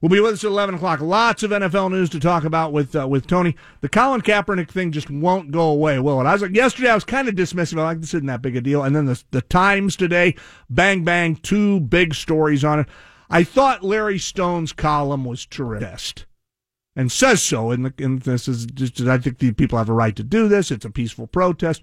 will 0.00 0.08
be 0.08 0.20
with 0.20 0.34
us 0.34 0.44
at 0.44 0.48
11 0.48 0.76
o'clock. 0.76 1.00
Lots 1.00 1.42
of 1.42 1.50
NFL 1.50 1.90
news 1.90 2.10
to 2.10 2.20
talk 2.20 2.44
about 2.44 2.72
with 2.72 2.96
uh, 2.96 3.06
with 3.06 3.26
Tony. 3.26 3.56
The 3.80 3.88
Colin 3.88 4.22
Kaepernick 4.22 4.70
thing 4.70 4.92
just 4.92 5.10
won't 5.10 5.50
go 5.50 5.62
away, 5.62 5.98
will 5.98 6.20
it? 6.20 6.24
I 6.24 6.32
was 6.32 6.42
like, 6.42 6.54
yesterday 6.54 6.90
I 6.90 6.94
was 6.94 7.04
kind 7.04 7.28
of 7.28 7.34
dismissive. 7.34 7.78
I 7.78 7.84
like, 7.84 8.00
this 8.00 8.14
isn't 8.14 8.26
that 8.26 8.42
big 8.42 8.56
a 8.56 8.60
deal. 8.60 8.82
And 8.82 8.94
then 8.94 9.06
the, 9.06 9.22
the 9.30 9.42
Times 9.42 9.96
today, 9.96 10.34
bang, 10.68 11.04
bang, 11.04 11.36
two 11.36 11.80
big 11.80 12.14
stories 12.14 12.64
on 12.64 12.80
it. 12.80 12.86
I 13.28 13.44
thought 13.44 13.84
Larry 13.84 14.18
Stone's 14.18 14.72
column 14.72 15.24
was 15.24 15.46
terrific. 15.46 16.26
And 16.96 17.12
says 17.12 17.42
so. 17.42 17.70
And, 17.70 17.86
this 18.22 18.48
is 18.48 18.66
just, 18.66 19.00
I 19.02 19.18
think 19.18 19.38
the 19.38 19.52
people 19.52 19.78
have 19.78 19.88
a 19.88 19.94
right 19.94 20.14
to 20.16 20.24
do 20.24 20.48
this. 20.48 20.70
It's 20.70 20.84
a 20.84 20.90
peaceful 20.90 21.26
protest 21.26 21.82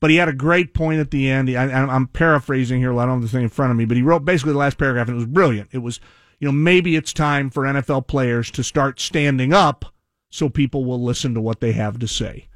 but 0.00 0.10
he 0.10 0.16
had 0.16 0.28
a 0.28 0.32
great 0.32 0.74
point 0.74 1.00
at 1.00 1.10
the 1.10 1.28
end. 1.28 1.50
I, 1.50 1.64
am 1.64 2.06
paraphrasing 2.06 2.78
here. 2.78 2.96
I 2.96 3.04
don't 3.04 3.20
have 3.20 3.22
the 3.22 3.28
thing 3.28 3.42
in 3.42 3.48
front 3.48 3.72
of 3.72 3.76
me, 3.76 3.84
but 3.84 3.96
he 3.96 4.02
wrote 4.02 4.24
basically 4.24 4.52
the 4.52 4.58
last 4.58 4.78
paragraph, 4.78 5.08
and 5.08 5.16
it 5.16 5.18
was 5.18 5.26
brilliant. 5.26 5.70
It 5.72 5.78
was 5.78 5.98
you 6.38 6.46
know, 6.46 6.52
maybe 6.52 6.96
it's 6.96 7.12
time 7.12 7.50
for 7.50 7.64
NFL 7.64 8.06
players 8.06 8.50
to 8.52 8.62
start 8.62 9.00
standing 9.00 9.52
up 9.52 9.86
so 10.30 10.48
people 10.48 10.84
will 10.84 11.02
listen 11.02 11.34
to 11.34 11.40
what 11.40 11.60
they 11.60 11.72
have 11.72 11.98
to 11.98 12.08
say. 12.08 12.48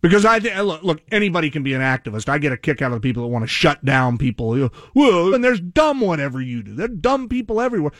Because 0.00 0.24
I 0.24 0.38
look, 0.38 0.82
look, 0.82 1.02
anybody 1.10 1.50
can 1.50 1.62
be 1.62 1.74
an 1.74 1.80
activist. 1.80 2.28
I 2.28 2.38
get 2.38 2.52
a 2.52 2.56
kick 2.56 2.80
out 2.82 2.92
of 2.92 3.00
the 3.00 3.08
people 3.08 3.24
that 3.24 3.28
want 3.28 3.42
to 3.42 3.48
shut 3.48 3.84
down 3.84 4.16
people. 4.16 4.56
You 4.56 4.70
know, 4.94 5.34
and 5.34 5.42
there's 5.42 5.60
dumb 5.60 6.00
whatever 6.00 6.40
you 6.40 6.62
do. 6.62 6.74
There 6.74 6.84
are 6.84 6.88
dumb 6.88 7.28
people 7.28 7.60
everywhere. 7.60 7.92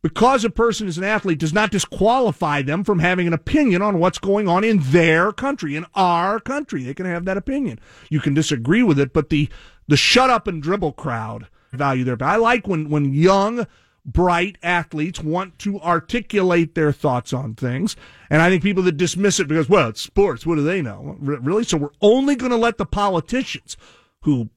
Because 0.00 0.44
a 0.44 0.50
person 0.50 0.86
is 0.86 0.96
an 0.96 1.04
athlete 1.04 1.40
does 1.40 1.52
not 1.52 1.72
disqualify 1.72 2.62
them 2.62 2.84
from 2.84 3.00
having 3.00 3.26
an 3.26 3.32
opinion 3.32 3.82
on 3.82 3.98
what's 3.98 4.18
going 4.18 4.46
on 4.46 4.62
in 4.62 4.78
their 4.78 5.32
country, 5.32 5.74
in 5.74 5.86
our 5.94 6.38
country. 6.38 6.84
They 6.84 6.94
can 6.94 7.06
have 7.06 7.24
that 7.24 7.36
opinion. 7.36 7.80
You 8.08 8.20
can 8.20 8.32
disagree 8.32 8.82
with 8.82 9.00
it, 9.00 9.12
but 9.12 9.28
the 9.28 9.48
the 9.88 9.96
shut 9.96 10.30
up 10.30 10.46
and 10.46 10.62
dribble 10.62 10.92
crowd 10.92 11.48
value 11.72 12.04
their. 12.04 12.16
I 12.22 12.36
like 12.36 12.68
when 12.68 12.88
when 12.90 13.12
young 13.12 13.66
bright 14.12 14.56
athletes 14.62 15.20
want 15.20 15.58
to 15.58 15.78
articulate 15.80 16.74
their 16.74 16.92
thoughts 16.92 17.32
on 17.32 17.54
things. 17.54 17.94
And 18.30 18.40
I 18.40 18.48
think 18.48 18.62
people 18.62 18.82
that 18.84 18.96
dismiss 18.96 19.38
it 19.38 19.48
because, 19.48 19.68
well, 19.68 19.90
it's 19.90 20.00
sports, 20.00 20.46
what 20.46 20.56
do 20.56 20.62
they 20.62 20.80
know? 20.80 21.16
Really? 21.20 21.64
So 21.64 21.76
we're 21.76 21.90
only 22.00 22.34
going 22.34 22.50
to 22.50 22.56
let 22.56 22.78
the 22.78 22.86
politicians 22.86 23.76
who, 24.22 24.48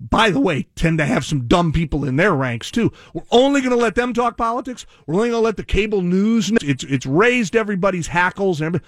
by 0.00 0.30
the 0.30 0.40
way, 0.40 0.68
tend 0.74 0.98
to 0.98 1.06
have 1.06 1.24
some 1.24 1.46
dumb 1.46 1.72
people 1.72 2.04
in 2.04 2.16
their 2.16 2.34
ranks 2.34 2.70
too. 2.70 2.90
We're 3.12 3.22
only 3.30 3.60
going 3.60 3.76
to 3.76 3.82
let 3.82 3.94
them 3.94 4.14
talk 4.14 4.36
politics. 4.38 4.86
We're 5.06 5.16
only 5.16 5.30
going 5.30 5.40
to 5.40 5.44
let 5.44 5.56
the 5.58 5.64
cable 5.64 6.00
news. 6.00 6.50
It's, 6.62 6.84
it's 6.84 7.06
raised 7.06 7.54
everybody's 7.54 8.08
hackles 8.08 8.60
and 8.60 8.80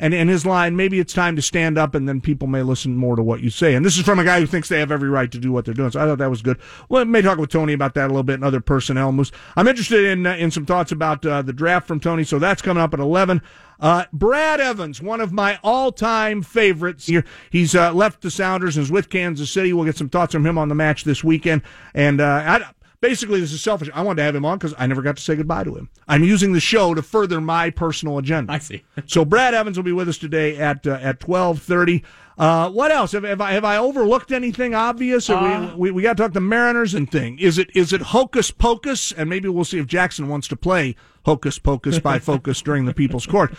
and 0.00 0.14
in 0.14 0.28
his 0.28 0.46
line, 0.46 0.76
maybe 0.76 1.00
it's 1.00 1.12
time 1.12 1.34
to 1.34 1.42
stand 1.42 1.76
up 1.76 1.94
and 1.94 2.08
then 2.08 2.20
people 2.20 2.46
may 2.46 2.62
listen 2.62 2.96
more 2.96 3.16
to 3.16 3.22
what 3.22 3.40
you 3.40 3.50
say. 3.50 3.74
And 3.74 3.84
this 3.84 3.98
is 3.98 4.04
from 4.04 4.20
a 4.20 4.24
guy 4.24 4.38
who 4.38 4.46
thinks 4.46 4.68
they 4.68 4.78
have 4.78 4.92
every 4.92 5.08
right 5.08 5.30
to 5.32 5.38
do 5.38 5.50
what 5.50 5.64
they're 5.64 5.74
doing. 5.74 5.90
So 5.90 6.00
I 6.00 6.06
thought 6.06 6.18
that 6.18 6.30
was 6.30 6.40
good. 6.40 6.58
Well, 6.88 7.04
may 7.04 7.20
talk 7.20 7.38
with 7.38 7.50
Tony 7.50 7.72
about 7.72 7.94
that 7.94 8.04
a 8.04 8.08
little 8.08 8.22
bit 8.22 8.34
and 8.34 8.44
other 8.44 8.60
personnel 8.60 9.10
moves. 9.10 9.32
I'm 9.56 9.66
interested 9.66 10.04
in, 10.04 10.24
uh, 10.24 10.36
in 10.36 10.52
some 10.52 10.66
thoughts 10.66 10.92
about 10.92 11.26
uh, 11.26 11.42
the 11.42 11.52
draft 11.52 11.88
from 11.88 11.98
Tony. 11.98 12.22
So 12.22 12.38
that's 12.38 12.62
coming 12.62 12.82
up 12.82 12.94
at 12.94 13.00
11. 13.00 13.42
Uh, 13.80 14.04
Brad 14.12 14.60
Evans, 14.60 15.02
one 15.02 15.20
of 15.20 15.32
my 15.32 15.58
all-time 15.64 16.42
favorites 16.42 17.06
here. 17.06 17.24
He's 17.50 17.74
uh, 17.74 17.92
left 17.92 18.22
the 18.22 18.30
Sounders 18.30 18.76
and 18.76 18.84
is 18.84 18.92
with 18.92 19.10
Kansas 19.10 19.50
City. 19.50 19.72
We'll 19.72 19.84
get 19.84 19.96
some 19.96 20.08
thoughts 20.08 20.32
from 20.32 20.46
him 20.46 20.58
on 20.58 20.68
the 20.68 20.74
match 20.76 21.04
this 21.04 21.24
weekend. 21.24 21.62
And 21.94 22.20
uh, 22.20 22.42
I, 22.46 22.70
Basically, 23.00 23.40
this 23.40 23.52
is 23.52 23.62
selfish. 23.62 23.88
I 23.94 24.02
wanted 24.02 24.16
to 24.16 24.22
have 24.24 24.34
him 24.34 24.44
on 24.44 24.58
because 24.58 24.74
I 24.76 24.86
never 24.88 25.02
got 25.02 25.16
to 25.16 25.22
say 25.22 25.36
goodbye 25.36 25.62
to 25.64 25.76
him. 25.76 25.88
I'm 26.08 26.24
using 26.24 26.52
the 26.52 26.60
show 26.60 26.94
to 26.94 27.02
further 27.02 27.40
my 27.40 27.70
personal 27.70 28.18
agenda. 28.18 28.52
I 28.54 28.58
see. 28.58 28.82
so 29.06 29.24
Brad 29.24 29.54
Evans 29.54 29.76
will 29.76 29.84
be 29.84 29.92
with 29.92 30.08
us 30.08 30.18
today 30.18 30.56
at 30.56 30.86
uh, 30.86 30.98
at 31.00 31.20
twelve 31.20 31.62
thirty. 31.62 32.02
Uh, 32.36 32.70
what 32.70 32.92
else? 32.92 33.12
Have, 33.12 33.24
have, 33.24 33.40
I 33.40 33.52
have 33.52 33.64
I 33.64 33.76
overlooked 33.78 34.30
anything 34.30 34.72
obvious? 34.74 35.28
Uh, 35.28 35.72
we, 35.74 35.90
we, 35.90 35.90
we 35.90 36.02
got 36.02 36.16
to 36.16 36.22
talk 36.22 36.32
the 36.32 36.40
Mariners 36.40 36.94
and 36.94 37.10
thing. 37.10 37.38
Is 37.38 37.58
it 37.58 37.70
is 37.74 37.92
it 37.92 38.00
hocus 38.00 38.50
pocus? 38.50 39.12
And 39.12 39.28
maybe 39.28 39.48
we'll 39.48 39.64
see 39.64 39.78
if 39.78 39.86
Jackson 39.86 40.28
wants 40.28 40.46
to 40.48 40.56
play 40.56 40.94
hocus 41.24 41.58
pocus 41.58 41.98
by 41.98 42.18
focus 42.20 42.62
during 42.62 42.84
the 42.84 42.94
People's 42.94 43.26
Court. 43.26 43.54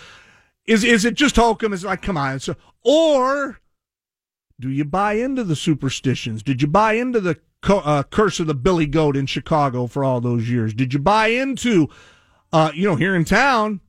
Is 0.66 0.84
is 0.84 1.04
it 1.06 1.16
just 1.16 1.36
hokum? 1.36 1.74
Is 1.74 1.84
like 1.84 2.02
come 2.02 2.18
on? 2.18 2.40
So, 2.40 2.56
or 2.84 3.60
Do 4.60 4.70
you 4.70 4.86
buy 4.86 5.14
into 5.14 5.44
the 5.44 5.56
superstitions? 5.56 6.44
Did 6.44 6.62
you 6.62 6.68
buy 6.68 6.94
into 6.94 7.20
the 7.22 7.40
co- 7.62 7.80
uh, 7.80 8.04
curse 8.04 8.40
of 8.40 8.48
the 8.48 8.54
Billy 8.54 8.86
Goat 8.86 9.16
in 9.16 9.26
Chicago 9.26 9.88
for 9.88 10.04
all 10.04 10.22
those 10.22 10.50
years? 10.50 10.74
Did 10.74 10.94
you 10.94 11.00
buy 11.00 11.28
into, 11.28 11.90
uh, 12.52 12.72
you 12.74 12.88
know, 12.88 12.96
here 12.96 13.16
in 13.16 13.26
town? 13.26 13.82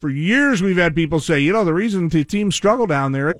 For 0.00 0.10
years, 0.10 0.62
we've 0.62 0.76
had 0.76 0.94
people 0.94 1.18
say, 1.18 1.40
you 1.40 1.52
know, 1.52 1.64
the 1.64 1.74
reason 1.74 2.08
the 2.08 2.22
teams 2.24 2.54
struggle 2.54 2.86
down 2.86 3.12
there 3.12 3.34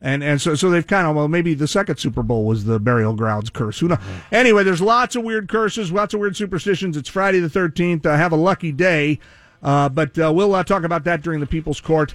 and 0.00 0.22
and 0.22 0.40
so 0.40 0.54
so 0.54 0.68
they've 0.70 0.86
kind 0.86 1.06
of 1.06 1.16
well 1.16 1.28
maybe 1.28 1.54
the 1.54 1.66
second 1.66 1.96
Super 1.96 2.22
Bowl 2.22 2.44
was 2.44 2.64
the 2.64 2.78
burial 2.78 3.14
grounds 3.14 3.50
curse. 3.50 3.80
Who 3.80 3.88
knows? 3.88 3.98
Anyway, 4.30 4.62
there's 4.62 4.82
lots 4.82 5.16
of 5.16 5.24
weird 5.24 5.48
curses, 5.48 5.90
lots 5.90 6.12
of 6.14 6.20
weird 6.20 6.36
superstitions. 6.36 6.96
It's 6.96 7.08
Friday 7.08 7.40
the 7.40 7.48
13th. 7.48 8.04
Uh, 8.04 8.16
have 8.16 8.32
a 8.32 8.36
lucky 8.36 8.72
day. 8.72 9.18
Uh, 9.62 9.88
but 9.88 10.18
uh, 10.18 10.32
we'll 10.32 10.54
uh, 10.54 10.62
talk 10.62 10.84
about 10.84 11.04
that 11.04 11.22
during 11.22 11.40
the 11.40 11.46
People's 11.46 11.80
Court. 11.80 12.14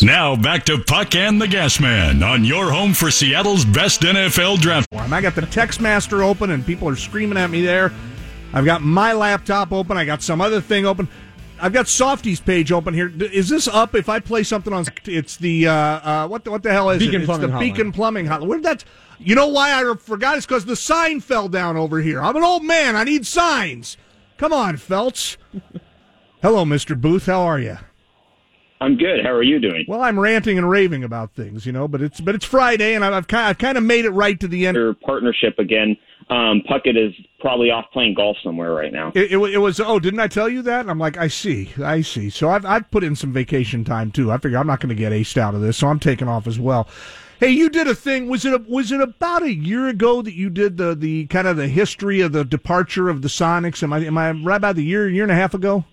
Now 0.00 0.36
back 0.36 0.64
to 0.66 0.78
Puck 0.78 1.16
and 1.16 1.42
the 1.42 1.48
Gas 1.48 1.80
Man 1.80 2.22
on 2.22 2.44
your 2.44 2.70
home 2.70 2.94
for 2.94 3.10
Seattle's 3.10 3.64
best 3.64 4.02
NFL 4.02 4.60
draft. 4.60 4.86
I 4.92 5.20
got 5.20 5.34
the 5.34 5.42
text 5.42 5.80
master 5.80 6.22
open 6.22 6.50
and 6.50 6.64
people 6.64 6.88
are 6.88 6.94
screaming 6.96 7.36
at 7.36 7.50
me 7.50 7.62
there. 7.62 7.92
I've 8.52 8.64
got 8.64 8.82
my 8.82 9.12
laptop 9.12 9.72
open. 9.72 9.96
I 9.96 10.04
got 10.04 10.22
some 10.22 10.40
other 10.40 10.60
thing 10.60 10.86
open. 10.86 11.08
I've 11.60 11.72
got 11.72 11.88
Softy's 11.88 12.40
page 12.40 12.70
open 12.70 12.94
here. 12.94 13.12
Is 13.32 13.48
this 13.48 13.66
up? 13.66 13.94
If 13.94 14.08
I 14.08 14.20
play 14.20 14.44
something 14.44 14.72
on, 14.72 14.84
it's 15.04 15.36
the 15.36 15.66
uh, 15.66 15.72
uh, 15.74 16.28
what 16.28 16.44
the 16.44 16.52
what 16.52 16.62
the 16.62 16.72
hell 16.72 16.90
is 16.90 17.00
Beacon 17.00 17.22
it? 17.22 17.24
Plumbing 17.24 17.44
it's 17.44 17.52
the 17.52 17.56
Hotline. 17.58 17.60
Beacon 17.60 17.92
Plumbing 17.92 18.26
Hotline. 18.26 18.46
Where 18.46 18.58
did 18.58 18.64
that? 18.64 18.84
You 19.18 19.34
know 19.34 19.48
why 19.48 19.72
I 19.72 19.94
forgot? 19.96 20.36
It's 20.36 20.46
because 20.46 20.64
the 20.64 20.76
sign 20.76 21.20
fell 21.20 21.48
down 21.48 21.76
over 21.76 22.00
here. 22.00 22.20
I'm 22.20 22.36
an 22.36 22.44
old 22.44 22.64
man. 22.64 22.94
I 22.94 23.04
need 23.04 23.26
signs. 23.26 23.96
Come 24.38 24.52
on, 24.52 24.76
Feltz. 24.76 25.36
Hello, 26.42 26.64
Mr. 26.64 27.00
Booth. 27.00 27.26
How 27.26 27.42
are 27.42 27.58
you? 27.60 27.78
I'm 28.82 28.96
good. 28.96 29.24
How 29.24 29.30
are 29.30 29.44
you 29.44 29.60
doing? 29.60 29.84
Well, 29.86 30.02
I'm 30.02 30.18
ranting 30.18 30.58
and 30.58 30.68
raving 30.68 31.04
about 31.04 31.34
things, 31.34 31.64
you 31.64 31.70
know, 31.70 31.86
but 31.86 32.02
it's 32.02 32.20
but 32.20 32.34
it's 32.34 32.44
Friday, 32.44 32.94
and 32.94 33.04
I've 33.04 33.12
I've 33.12 33.28
kind, 33.28 33.46
I've 33.46 33.58
kind 33.58 33.78
of 33.78 33.84
made 33.84 34.04
it 34.04 34.10
right 34.10 34.38
to 34.40 34.48
the 34.48 34.66
end. 34.66 34.76
Your 34.76 34.94
partnership 34.94 35.58
again. 35.60 35.96
Um, 36.30 36.62
Puckett 36.68 36.96
is 36.96 37.14
probably 37.40 37.70
off 37.70 37.84
playing 37.92 38.14
golf 38.14 38.36
somewhere 38.42 38.72
right 38.72 38.92
now. 38.92 39.12
It, 39.14 39.32
it, 39.32 39.38
it 39.38 39.58
was 39.58 39.78
oh 39.78 40.00
didn't 40.00 40.18
I 40.18 40.26
tell 40.26 40.48
you 40.48 40.62
that? 40.62 40.80
And 40.80 40.90
I'm 40.90 40.98
like 40.98 41.16
I 41.16 41.28
see 41.28 41.70
I 41.82 42.00
see. 42.00 42.28
So 42.28 42.50
I've 42.50 42.64
I've 42.64 42.90
put 42.90 43.04
in 43.04 43.14
some 43.14 43.32
vacation 43.32 43.84
time 43.84 44.10
too. 44.10 44.32
I 44.32 44.38
figure 44.38 44.58
I'm 44.58 44.66
not 44.66 44.80
going 44.80 44.88
to 44.88 44.96
get 44.96 45.12
aced 45.12 45.36
out 45.36 45.54
of 45.54 45.60
this, 45.60 45.76
so 45.76 45.86
I'm 45.86 46.00
taking 46.00 46.26
off 46.26 46.48
as 46.48 46.58
well. 46.58 46.88
Hey, 47.38 47.50
you 47.50 47.70
did 47.70 47.86
a 47.88 47.94
thing. 47.94 48.28
Was 48.28 48.44
it 48.44 48.52
a, 48.52 48.64
was 48.68 48.92
it 48.92 49.00
about 49.00 49.42
a 49.42 49.52
year 49.52 49.88
ago 49.88 50.22
that 50.22 50.34
you 50.34 50.50
did 50.50 50.76
the 50.76 50.96
the 50.96 51.26
kind 51.26 51.46
of 51.46 51.56
the 51.56 51.68
history 51.68 52.20
of 52.20 52.32
the 52.32 52.44
departure 52.44 53.08
of 53.08 53.22
the 53.22 53.28
Sonics? 53.28 53.82
Am 53.82 53.92
I 53.92 53.98
am 54.04 54.18
I 54.18 54.32
right 54.32 54.56
about 54.56 54.74
the 54.74 54.84
year 54.84 55.08
year 55.08 55.24
and 55.24 55.32
a 55.32 55.36
half 55.36 55.54
ago? 55.54 55.84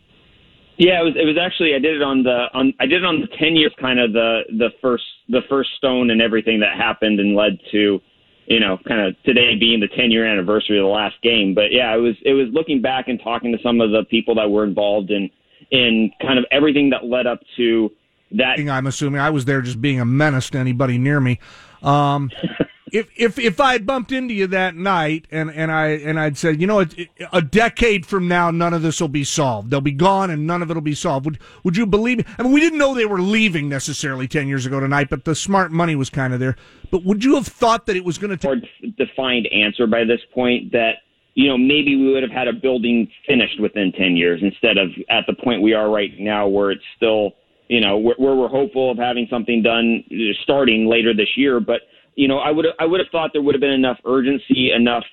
Yeah, 0.80 1.02
it 1.02 1.04
was. 1.04 1.14
It 1.18 1.26
was 1.26 1.38
actually. 1.38 1.76
I 1.76 1.80
did 1.80 1.98
it 1.98 2.02
on 2.02 2.24
the. 2.24 2.48
On 2.54 2.74
I 2.80 2.86
did 2.86 3.04
it 3.04 3.06
on 3.06 3.20
the 3.20 3.28
ten 3.38 3.58
years, 3.58 3.74
kind 3.82 4.00
of 4.00 4.14
the 4.14 4.44
the 4.58 4.70
first 4.82 5.04
the 5.28 5.42
first 5.50 5.72
stone 5.78 6.10
and 6.10 6.22
everything 6.22 6.62
that 6.62 6.78
happened 6.78 7.20
and 7.20 7.36
led 7.36 7.60
to, 7.72 8.00
you 8.48 8.60
know, 8.62 8.78
kind 8.88 9.02
of 9.02 9.22
today 9.24 9.58
being 9.60 9.82
the 9.82 9.90
ten 9.90 10.10
year 10.10 10.26
anniversary 10.26 10.80
of 10.80 10.84
the 10.84 10.90
last 10.90 11.22
game. 11.22 11.54
But 11.54 11.74
yeah, 11.74 11.94
it 11.94 12.00
was. 12.00 12.16
It 12.24 12.32
was 12.32 12.48
looking 12.54 12.82
back 12.82 13.10
and 13.10 13.20
talking 13.22 13.52
to 13.52 13.62
some 13.62 13.82
of 13.82 13.92
the 13.92 14.06
people 14.10 14.36
that 14.36 14.50
were 14.50 14.64
involved 14.64 15.12
in 15.12 15.30
in 15.72 16.12
kind 16.22 16.40
of 16.40 16.46
everything 16.50 16.92
that 16.92 17.04
led 17.04 17.28
up 17.28 17.42
to 17.58 17.92
that 18.32 18.58
I'm 18.58 18.88
assuming 18.88 19.20
I 19.20 19.32
was 19.32 19.44
there 19.44 19.62
just 19.62 19.82
being 19.82 20.00
a 20.00 20.06
menace 20.06 20.50
to 20.52 20.60
anybody 20.60 20.98
near 20.98 21.20
me. 21.20 21.40
Um, 21.84 22.32
if 22.94 23.10
if 23.16 23.40
if 23.40 23.60
I 23.60 23.74
had 23.74 23.86
bumped 23.86 24.12
into 24.12 24.34
you 24.34 24.48
that 24.48 24.76
night 24.76 25.26
and, 25.32 25.52
and 25.52 25.72
I 25.72 25.88
and 25.90 26.20
I'd 26.20 26.38
said, 26.38 26.60
you 26.62 26.68
know, 26.68 26.80
it, 26.80 26.98
it- 26.98 27.10
a 27.32 27.42
decade 27.42 28.06
from 28.06 28.28
now, 28.28 28.52
none 28.52 28.74
of 28.74 28.82
this 28.82 29.00
will 29.02 29.08
be 29.08 29.24
solved. 29.24 29.70
They'll 29.70 29.82
be 29.82 29.92
gone, 29.92 30.30
and 30.30 30.48
none 30.48 30.62
of 30.62 30.70
it'll 30.72 30.82
be 30.82 30.96
solved. 30.96 31.26
Would 31.26 31.40
would 31.64 31.78
you 31.78 31.86
believe 31.86 32.20
me? 32.20 32.26
I 32.38 32.44
mean, 32.44 32.52
we 32.52 32.60
didn't 32.60 32.80
know 32.80 32.94
they 32.94 33.06
were 33.06 33.22
leaving 33.22 33.70
necessarily 33.70 34.28
ten 34.28 34.48
years 34.48 34.66
ago 34.66 34.80
tonight, 34.80 35.10
but 35.10 35.26
the 35.26 35.36
smart 35.36 35.72
money 35.72 35.96
was 35.96 36.10
kind 36.10 36.34
of 36.34 36.40
there. 36.40 36.56
But 36.92 37.04
would 37.04 37.24
you 37.24 37.36
have 37.36 37.48
thought 37.48 37.86
that 37.86 37.96
it 37.96 38.04
was 38.04 38.18
going 38.18 38.38
to 38.38 38.48
more 38.48 38.58
defined 38.98 39.48
answer 39.48 39.86
by 39.88 40.04
this 40.04 40.22
point 40.34 40.72
that 40.72 40.94
you 41.36 41.48
know 41.48 41.58
maybe 41.58 41.96
we 41.96 42.12
would 42.14 42.24
have 42.24 42.32
had 42.32 42.48
a 42.48 42.54
building 42.54 43.08
finished 43.28 43.60
within 43.62 43.92
10 43.92 44.16
years 44.16 44.40
instead 44.42 44.78
of 44.78 44.90
at 45.10 45.26
the 45.28 45.34
point 45.44 45.62
we 45.62 45.74
are 45.74 45.90
right 45.90 46.12
now 46.20 46.48
where 46.48 46.72
it's 46.72 46.84
still 46.98 47.34
you 47.68 47.80
know 47.80 47.98
where, 47.98 48.16
we're 48.18 48.48
hopeful 48.48 48.90
of 48.92 48.98
having 48.98 49.28
something 49.30 49.62
done 49.62 50.04
starting 50.44 50.88
later 50.88 51.14
this 51.14 51.30
year 51.38 51.60
but 51.60 51.82
you 52.16 52.28
know 52.28 52.40
I 52.40 52.52
would 52.52 52.66
I 52.80 52.86
would 52.86 53.00
have 53.00 53.10
thought 53.12 53.32
there 53.34 53.42
would 53.42 53.56
have 53.56 53.62
been 53.62 53.72
enough 53.72 53.98
urgency 54.06 54.72
enough 54.72 55.04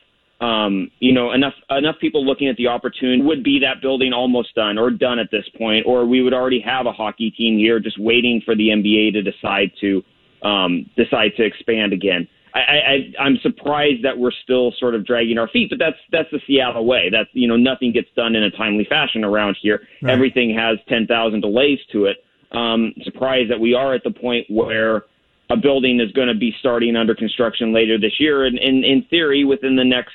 um, 0.40 0.90
you 1.00 1.12
know 1.12 1.32
enough 1.32 1.54
enough 1.70 1.96
people 2.00 2.24
looking 2.24 2.48
at 2.48 2.56
the 2.56 2.66
opportunity 2.66 3.22
would 3.22 3.42
be 3.42 3.58
that 3.60 3.80
building 3.80 4.12
almost 4.12 4.54
done 4.54 4.78
or 4.78 4.90
done 4.90 5.18
at 5.18 5.30
this 5.30 5.44
point 5.56 5.86
or 5.86 6.06
we 6.06 6.22
would 6.22 6.34
already 6.34 6.60
have 6.60 6.86
a 6.86 6.92
hockey 6.92 7.30
team 7.30 7.58
here 7.58 7.80
just 7.80 7.98
waiting 7.98 8.42
for 8.44 8.54
the 8.54 8.68
NBA 8.68 9.12
to 9.12 9.22
decide 9.22 9.70
to 9.80 10.02
um, 10.42 10.88
decide 10.96 11.32
to 11.36 11.44
expand 11.44 11.92
again. 11.92 12.28
I, 12.54 12.60
I, 12.60 13.22
I'm 13.22 13.36
surprised 13.42 14.02
that 14.04 14.16
we're 14.16 14.32
still 14.42 14.72
sort 14.78 14.94
of 14.94 15.04
dragging 15.04 15.36
our 15.36 15.48
feet, 15.48 15.68
but 15.68 15.78
that's 15.78 15.98
that's 16.10 16.28
the 16.32 16.40
Seattle 16.46 16.86
way. 16.86 17.10
That's 17.10 17.28
you 17.32 17.46
know 17.46 17.56
nothing 17.56 17.92
gets 17.92 18.08
done 18.16 18.34
in 18.34 18.42
a 18.42 18.50
timely 18.50 18.86
fashion 18.88 19.24
around 19.24 19.58
here. 19.60 19.82
Right. 20.00 20.12
Everything 20.12 20.54
has 20.56 20.78
ten 20.88 21.06
thousand 21.06 21.42
delays 21.42 21.78
to 21.92 22.06
it. 22.06 22.16
Um, 22.52 22.94
surprised 23.04 23.50
that 23.50 23.60
we 23.60 23.74
are 23.74 23.94
at 23.94 24.04
the 24.04 24.10
point 24.10 24.46
where 24.48 25.04
a 25.50 25.56
building 25.56 26.00
is 26.00 26.10
going 26.12 26.28
to 26.28 26.34
be 26.34 26.54
starting 26.58 26.96
under 26.96 27.14
construction 27.14 27.72
later 27.72 27.98
this 27.98 28.18
year, 28.18 28.44
and 28.44 28.58
in, 28.58 28.84
in 28.84 29.02
theory, 29.08 29.44
within 29.44 29.76
the 29.76 29.84
next 29.84 30.14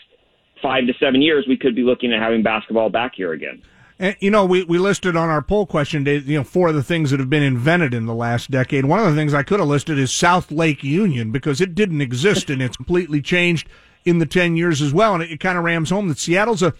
five 0.61 0.85
to 0.87 0.93
seven 0.99 1.21
years, 1.21 1.45
we 1.47 1.57
could 1.57 1.75
be 1.75 1.83
looking 1.83 2.13
at 2.13 2.21
having 2.21 2.43
basketball 2.43 2.89
back 2.89 3.13
here 3.15 3.31
again. 3.31 3.61
And, 3.97 4.15
you 4.19 4.31
know, 4.31 4.45
we, 4.45 4.63
we 4.63 4.79
listed 4.79 5.15
on 5.15 5.29
our 5.29 5.41
poll 5.41 5.65
question, 5.65 6.05
you 6.05 6.37
know, 6.37 6.43
four 6.43 6.69
of 6.69 6.75
the 6.75 6.83
things 6.83 7.11
that 7.11 7.19
have 7.19 7.29
been 7.29 7.43
invented 7.43 7.93
in 7.93 8.07
the 8.07 8.15
last 8.15 8.49
decade. 8.49 8.85
One 8.85 8.99
of 8.99 9.05
the 9.05 9.15
things 9.15 9.33
I 9.33 9.43
could 9.43 9.59
have 9.59 9.69
listed 9.69 9.99
is 9.99 10.11
South 10.11 10.51
Lake 10.51 10.83
Union 10.83 11.31
because 11.31 11.61
it 11.61 11.75
didn't 11.75 12.01
exist 12.01 12.49
and 12.49 12.61
it's 12.63 12.75
completely 12.75 13.21
changed 13.21 13.69
in 14.03 14.17
the 14.17 14.25
10 14.25 14.57
years 14.57 14.81
as 14.81 14.91
well. 14.91 15.13
And 15.13 15.21
it, 15.21 15.31
it 15.31 15.39
kind 15.39 15.55
of 15.55 15.63
rams 15.63 15.91
home 15.91 16.07
that 16.07 16.17
Seattle's 16.17 16.63
a, 16.63 16.73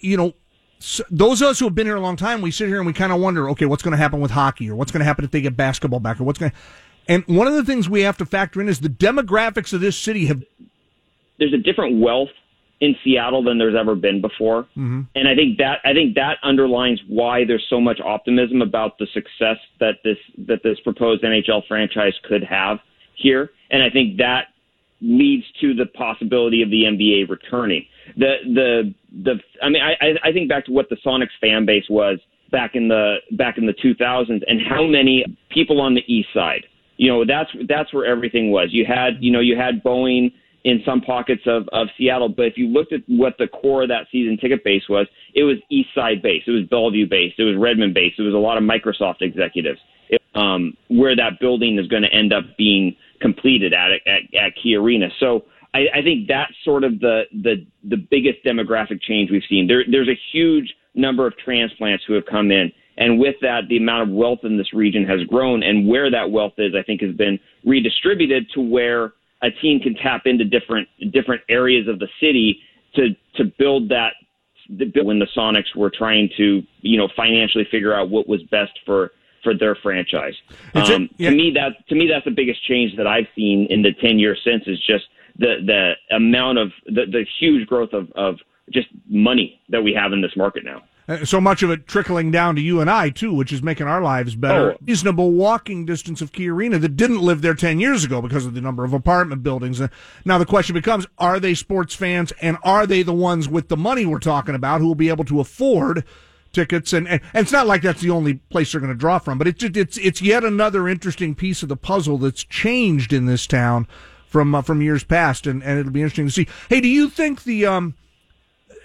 you 0.00 0.16
know, 0.16 0.32
those 1.10 1.42
of 1.42 1.48
us 1.48 1.58
who 1.58 1.66
have 1.66 1.74
been 1.74 1.86
here 1.86 1.96
a 1.96 2.00
long 2.00 2.16
time, 2.16 2.40
we 2.40 2.50
sit 2.50 2.68
here 2.68 2.78
and 2.78 2.86
we 2.86 2.94
kind 2.94 3.12
of 3.12 3.20
wonder, 3.20 3.50
okay, 3.50 3.66
what's 3.66 3.82
going 3.82 3.92
to 3.92 3.98
happen 3.98 4.20
with 4.20 4.30
hockey 4.30 4.68
or 4.70 4.74
what's 4.74 4.90
going 4.90 5.00
to 5.00 5.04
happen 5.04 5.24
if 5.24 5.30
they 5.30 5.42
get 5.42 5.56
basketball 5.56 6.00
back 6.00 6.20
or 6.20 6.24
what's 6.24 6.38
going 6.38 6.50
to, 6.50 6.56
and 7.08 7.24
one 7.26 7.46
of 7.46 7.54
the 7.54 7.64
things 7.64 7.88
we 7.88 8.02
have 8.02 8.16
to 8.18 8.26
factor 8.26 8.60
in 8.60 8.68
is 8.68 8.80
the 8.80 8.88
demographics 8.88 9.72
of 9.72 9.80
this 9.80 9.96
city 9.96 10.26
have 10.26 10.42
there's 11.38 11.52
a 11.52 11.58
different 11.58 12.00
wealth 12.00 12.30
in 12.80 12.96
Seattle 13.04 13.44
than 13.44 13.58
there's 13.58 13.76
ever 13.78 13.94
been 13.94 14.20
before, 14.20 14.64
mm-hmm. 14.76 15.02
and 15.14 15.28
I 15.28 15.36
think 15.36 15.58
that 15.58 15.78
I 15.84 15.92
think 15.92 16.16
that 16.16 16.38
underlines 16.42 17.00
why 17.08 17.44
there's 17.44 17.64
so 17.70 17.80
much 17.80 18.00
optimism 18.00 18.60
about 18.60 18.98
the 18.98 19.06
success 19.14 19.56
that 19.78 19.98
this 20.04 20.18
that 20.48 20.62
this 20.64 20.80
proposed 20.80 21.22
NHL 21.22 21.66
franchise 21.68 22.14
could 22.24 22.42
have 22.42 22.78
here, 23.14 23.50
and 23.70 23.82
I 23.82 23.90
think 23.90 24.18
that 24.18 24.46
leads 25.00 25.44
to 25.60 25.74
the 25.74 25.86
possibility 25.86 26.62
of 26.62 26.70
the 26.70 26.84
NBA 26.84 27.28
returning. 27.28 27.86
The 28.16 28.34
the 28.44 28.94
the 29.22 29.40
I 29.62 29.68
mean 29.68 29.82
I 29.82 29.92
I- 30.00 30.28
I 30.28 30.32
think 30.32 30.48
back 30.48 30.66
to 30.66 30.72
what 30.72 30.88
the 30.88 30.96
Sonics 31.04 31.36
fan 31.40 31.64
base 31.64 31.88
was 31.88 32.18
back 32.50 32.74
in 32.74 32.88
the 32.88 33.16
back 33.32 33.58
in 33.58 33.66
the 33.66 33.74
2000s 33.74 34.42
and 34.46 34.60
how 34.60 34.84
many 34.86 35.24
people 35.50 35.80
on 35.80 35.94
the 35.94 36.02
east 36.06 36.28
side. 36.34 36.66
You 36.96 37.10
know, 37.10 37.24
that's 37.24 37.50
that's 37.68 37.92
where 37.92 38.06
everything 38.06 38.50
was. 38.50 38.68
You 38.70 38.84
had 38.86 39.14
you 39.20 39.32
know 39.32 39.40
you 39.40 39.56
had 39.56 39.82
Boeing 39.82 40.32
in 40.64 40.80
some 40.86 41.00
pockets 41.00 41.42
of, 41.46 41.68
of 41.72 41.88
Seattle, 41.98 42.28
but 42.28 42.46
if 42.46 42.56
you 42.56 42.68
looked 42.68 42.92
at 42.92 43.00
what 43.08 43.34
the 43.38 43.48
core 43.48 43.82
of 43.82 43.88
that 43.88 44.06
season 44.12 44.38
ticket 44.40 44.62
base 44.62 44.84
was, 44.88 45.08
it 45.34 45.42
was 45.42 45.56
East 45.70 45.88
Side 45.92 46.22
based, 46.22 46.46
it 46.46 46.52
was 46.52 46.64
Bellevue 46.70 47.08
based, 47.08 47.38
it 47.38 47.42
was 47.42 47.56
Redmond 47.56 47.94
based, 47.94 48.18
it 48.18 48.22
was 48.22 48.34
a 48.34 48.38
lot 48.38 48.58
of 48.58 48.62
Microsoft 48.62 49.22
executives. 49.22 49.80
It, 50.08 50.22
um, 50.34 50.76
where 50.88 51.16
that 51.16 51.40
building 51.40 51.78
is 51.78 51.88
going 51.88 52.02
to 52.02 52.12
end 52.12 52.32
up 52.32 52.44
being 52.56 52.94
completed 53.20 53.72
at 53.72 53.90
at, 54.06 54.22
at 54.34 54.52
Key 54.62 54.76
Arena. 54.76 55.08
So 55.18 55.44
I, 55.74 55.86
I 55.94 56.02
think 56.02 56.28
that's 56.28 56.52
sort 56.64 56.84
of 56.84 57.00
the 57.00 57.22
the 57.32 57.66
the 57.84 57.96
biggest 57.96 58.44
demographic 58.44 59.00
change 59.02 59.30
we've 59.30 59.42
seen. 59.48 59.66
There, 59.66 59.84
there's 59.90 60.08
a 60.08 60.18
huge 60.32 60.74
number 60.94 61.26
of 61.26 61.36
transplants 61.38 62.04
who 62.06 62.14
have 62.14 62.26
come 62.26 62.50
in. 62.50 62.72
And 62.98 63.18
with 63.18 63.36
that, 63.40 63.62
the 63.68 63.78
amount 63.78 64.08
of 64.08 64.14
wealth 64.14 64.40
in 64.42 64.58
this 64.58 64.72
region 64.72 65.04
has 65.06 65.22
grown. 65.24 65.62
And 65.62 65.88
where 65.88 66.10
that 66.10 66.30
wealth 66.30 66.54
is, 66.58 66.74
I 66.78 66.82
think, 66.82 67.00
has 67.00 67.14
been 67.14 67.38
redistributed 67.64 68.50
to 68.54 68.60
where 68.60 69.12
a 69.42 69.50
team 69.50 69.80
can 69.80 69.94
tap 69.94 70.22
into 70.26 70.44
different 70.44 70.88
different 71.10 71.42
areas 71.48 71.88
of 71.88 71.98
the 71.98 72.08
city 72.20 72.60
to 72.94 73.16
to 73.36 73.44
build 73.58 73.88
that. 73.88 74.12
The, 74.68 75.02
when 75.02 75.18
the 75.18 75.26
Sonics 75.36 75.74
were 75.76 75.90
trying 75.90 76.30
to, 76.36 76.62
you 76.80 76.96
know, 76.96 77.08
financially 77.16 77.66
figure 77.70 77.92
out 77.92 78.10
what 78.10 78.28
was 78.28 78.42
best 78.44 78.72
for 78.86 79.10
for 79.42 79.54
their 79.54 79.74
franchise. 79.74 80.34
Um, 80.74 81.10
yeah. 81.16 81.30
To 81.30 81.36
me, 81.36 81.50
that 81.54 81.86
to 81.88 81.94
me 81.94 82.08
that's 82.08 82.24
the 82.24 82.30
biggest 82.30 82.64
change 82.66 82.96
that 82.96 83.06
I've 83.06 83.26
seen 83.34 83.66
in 83.70 83.82
the 83.82 83.92
ten 84.00 84.18
years 84.18 84.40
since 84.44 84.62
is 84.66 84.78
just 84.86 85.04
the 85.38 85.56
the 85.66 86.16
amount 86.16 86.58
of 86.58 86.70
the, 86.86 87.06
the 87.10 87.26
huge 87.40 87.66
growth 87.66 87.92
of 87.92 88.10
of 88.12 88.36
just 88.72 88.88
money 89.08 89.60
that 89.68 89.82
we 89.82 89.92
have 89.92 90.12
in 90.12 90.22
this 90.22 90.36
market 90.36 90.64
now. 90.64 90.82
Uh, 91.12 91.24
so 91.24 91.40
much 91.40 91.62
of 91.62 91.70
it 91.70 91.86
trickling 91.86 92.30
down 92.30 92.54
to 92.54 92.60
you 92.60 92.80
and 92.80 92.90
I 92.90 93.10
too, 93.10 93.34
which 93.34 93.52
is 93.52 93.62
making 93.62 93.86
our 93.86 94.02
lives 94.02 94.34
better. 94.34 94.72
Oh. 94.72 94.78
Reasonable 94.86 95.32
walking 95.32 95.84
distance 95.84 96.20
of 96.22 96.32
Key 96.32 96.48
Arena 96.48 96.78
that 96.78 96.96
didn't 96.96 97.20
live 97.20 97.42
there 97.42 97.54
ten 97.54 97.80
years 97.80 98.04
ago 98.04 98.22
because 98.22 98.46
of 98.46 98.54
the 98.54 98.60
number 98.60 98.84
of 98.84 98.92
apartment 98.92 99.42
buildings. 99.42 99.80
Uh, 99.80 99.88
Now 100.24 100.38
the 100.38 100.46
question 100.46 100.74
becomes: 100.74 101.06
Are 101.18 101.38
they 101.38 101.54
sports 101.54 101.94
fans, 101.94 102.32
and 102.40 102.56
are 102.62 102.86
they 102.86 103.02
the 103.02 103.12
ones 103.12 103.48
with 103.48 103.68
the 103.68 103.76
money 103.76 104.06
we're 104.06 104.18
talking 104.18 104.54
about 104.54 104.80
who 104.80 104.86
will 104.86 104.94
be 104.94 105.08
able 105.08 105.24
to 105.24 105.40
afford? 105.40 106.04
Tickets 106.52 106.92
and, 106.92 107.08
and 107.08 107.22
and 107.32 107.44
it's 107.44 107.52
not 107.52 107.66
like 107.66 107.80
that's 107.80 108.02
the 108.02 108.10
only 108.10 108.34
place 108.34 108.72
they're 108.72 108.80
going 108.80 108.92
to 108.92 108.98
draw 108.98 109.18
from, 109.18 109.38
but 109.38 109.48
it's 109.48 109.60
just, 109.60 109.74
it's 109.74 109.96
it's 109.96 110.20
yet 110.20 110.44
another 110.44 110.86
interesting 110.86 111.34
piece 111.34 111.62
of 111.62 111.70
the 111.70 111.78
puzzle 111.78 112.18
that's 112.18 112.44
changed 112.44 113.10
in 113.14 113.24
this 113.24 113.46
town 113.46 113.86
from 114.26 114.54
uh, 114.54 114.60
from 114.60 114.82
years 114.82 115.02
past, 115.02 115.46
and, 115.46 115.62
and 115.62 115.78
it'll 115.78 115.92
be 115.92 116.02
interesting 116.02 116.26
to 116.26 116.32
see. 116.32 116.46
Hey, 116.68 116.82
do 116.82 116.88
you 116.88 117.08
think 117.08 117.44
the 117.44 117.64
um, 117.64 117.94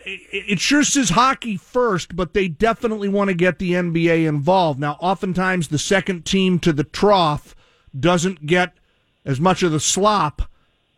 it, 0.07 0.59
sure 0.59 0.83
says 0.83 1.09
hockey 1.09 1.57
first, 1.57 2.15
but 2.15 2.33
they 2.33 2.47
definitely 2.47 3.09
want 3.09 3.29
to 3.29 3.33
get 3.33 3.59
the 3.59 3.73
NBA 3.73 4.25
involved. 4.27 4.79
Now, 4.79 4.97
oftentimes 5.01 5.67
the 5.67 5.77
second 5.77 6.25
team 6.25 6.59
to 6.59 6.73
the 6.73 6.83
trough 6.83 7.55
doesn't 7.97 8.45
get 8.45 8.73
as 9.25 9.39
much 9.39 9.63
of 9.63 9.71
the 9.71 9.79
slop. 9.79 10.43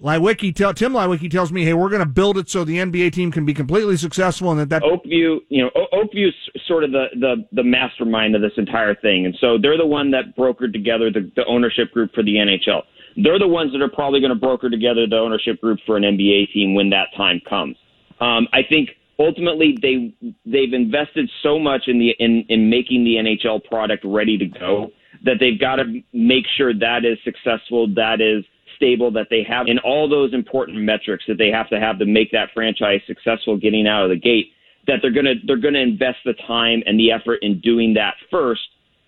Leiweke 0.02 0.56
tell 0.56 0.74
Tim 0.74 0.94
Leiweke 0.94 1.30
tells 1.30 1.52
me, 1.52 1.66
"Hey, 1.66 1.74
we're 1.74 1.90
going 1.90 2.00
to 2.00 2.06
build 2.06 2.38
it 2.38 2.50
so 2.50 2.64
the 2.64 2.78
NBA 2.78 3.12
team 3.12 3.32
can 3.32 3.46
be 3.46 3.54
completely 3.54 3.98
successful." 3.98 4.50
And 4.50 4.60
that 4.60 4.70
that 4.70 4.84
Oakview, 4.84 5.40
you 5.50 5.62
know, 5.62 5.70
Oakview's 5.92 6.36
sort 6.68 6.86
of 6.86 6.92
the, 6.92 7.08
the 7.16 7.46
the 7.52 7.64
mastermind 7.64 8.34
of 8.34 8.42
this 8.42 8.54
entire 8.56 8.96
thing, 8.96 9.26
and 9.26 9.36
so 9.42 9.58
they're 9.58 9.78
the 9.78 9.86
one 9.86 10.12
that 10.12 10.38
brokered 10.38 10.72
together 10.72 11.12
the, 11.12 11.30
the 11.36 11.44
ownership 11.46 11.92
group 11.92 12.14
for 12.14 12.24
the 12.24 12.36
NHL. 12.36 12.84
They're 13.18 13.40
the 13.40 13.48
ones 13.48 13.74
that 13.74 13.82
are 13.82 13.90
probably 13.90 14.22
going 14.22 14.34
to 14.34 14.40
broker 14.40 14.70
together 14.70 15.06
the 15.06 15.18
ownership 15.18 15.60
group 15.60 15.80
for 15.86 15.98
an 15.98 16.04
NBA 16.04 16.54
team 16.54 16.76
when 16.76 16.90
that 16.92 17.08
time 17.18 17.42
comes. 17.50 17.76
Um, 18.22 18.48
I 18.54 18.62
think 18.64 18.92
ultimately 19.20 19.78
they 19.82 20.14
they've 20.46 20.74
invested 20.74 21.30
so 21.44 21.60
much 21.60 21.84
in 21.88 22.00
the 22.00 22.16
in 22.20 22.46
in 22.50 22.70
making 22.70 23.04
the 23.04 23.16
NHL 23.16 23.64
product 23.66 24.04
ready 24.06 24.38
to 24.38 24.46
go 24.46 24.92
that 25.26 25.36
they've 25.40 25.60
got 25.60 25.78
to 25.78 26.02
make 26.14 26.46
sure 26.58 26.74
that 26.74 27.04
is 27.04 27.18
successful, 27.24 27.88
that 27.96 28.22
is 28.22 28.46
stable, 28.76 29.12
that 29.12 29.28
they 29.30 29.44
have 29.44 29.68
in 29.68 29.78
all 29.80 30.08
those 30.08 30.34
important 30.34 30.78
metrics 30.78 31.26
that 31.28 31.38
they 31.38 31.50
have 31.50 31.70
to 31.70 31.80
have 31.80 32.00
to 32.00 32.06
make 32.06 32.32
that 32.32 32.50
franchise 32.54 33.02
successful 33.06 33.58
getting 33.58 33.86
out 33.86 34.04
of 34.04 34.10
the 34.10 34.16
gate. 34.16 34.54
That 34.88 35.00
they're 35.02 35.12
gonna 35.12 35.36
they're 35.46 35.58
gonna 35.58 35.80
invest 35.80 36.20
the 36.26 36.34
time 36.48 36.82
and 36.86 37.00
the 37.00 37.12
effort 37.12 37.40
in 37.42 37.60
doing 37.60 37.94
that 37.96 38.16
first. 38.32 38.62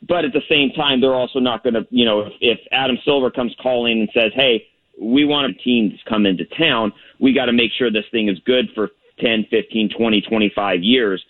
But 0.07 0.25
at 0.25 0.33
the 0.33 0.41
same 0.49 0.71
time, 0.71 0.99
they're 0.99 1.15
also 1.15 1.39
not 1.39 1.61
going 1.61 1.75
to, 1.75 1.85
you 1.91 2.05
know, 2.05 2.21
if, 2.21 2.33
if 2.41 2.59
Adam 2.71 2.97
Silver 3.05 3.29
comes 3.29 3.55
calling 3.61 3.99
and 3.99 4.09
says, 4.13 4.31
"Hey, 4.35 4.65
we 4.99 5.25
want 5.25 5.51
a 5.51 5.53
team 5.63 5.91
to 5.91 6.09
come 6.09 6.25
into 6.25 6.43
town. 6.57 6.91
We 7.19 7.33
got 7.33 7.45
to 7.45 7.53
make 7.53 7.71
sure 7.77 7.91
this 7.91 8.05
thing 8.11 8.27
is 8.27 8.37
good 8.45 8.69
for 8.75 8.89
10, 9.21 9.45
15, 9.49 9.89
20, 9.95 10.21
25 10.21 10.83
years. 10.83 11.23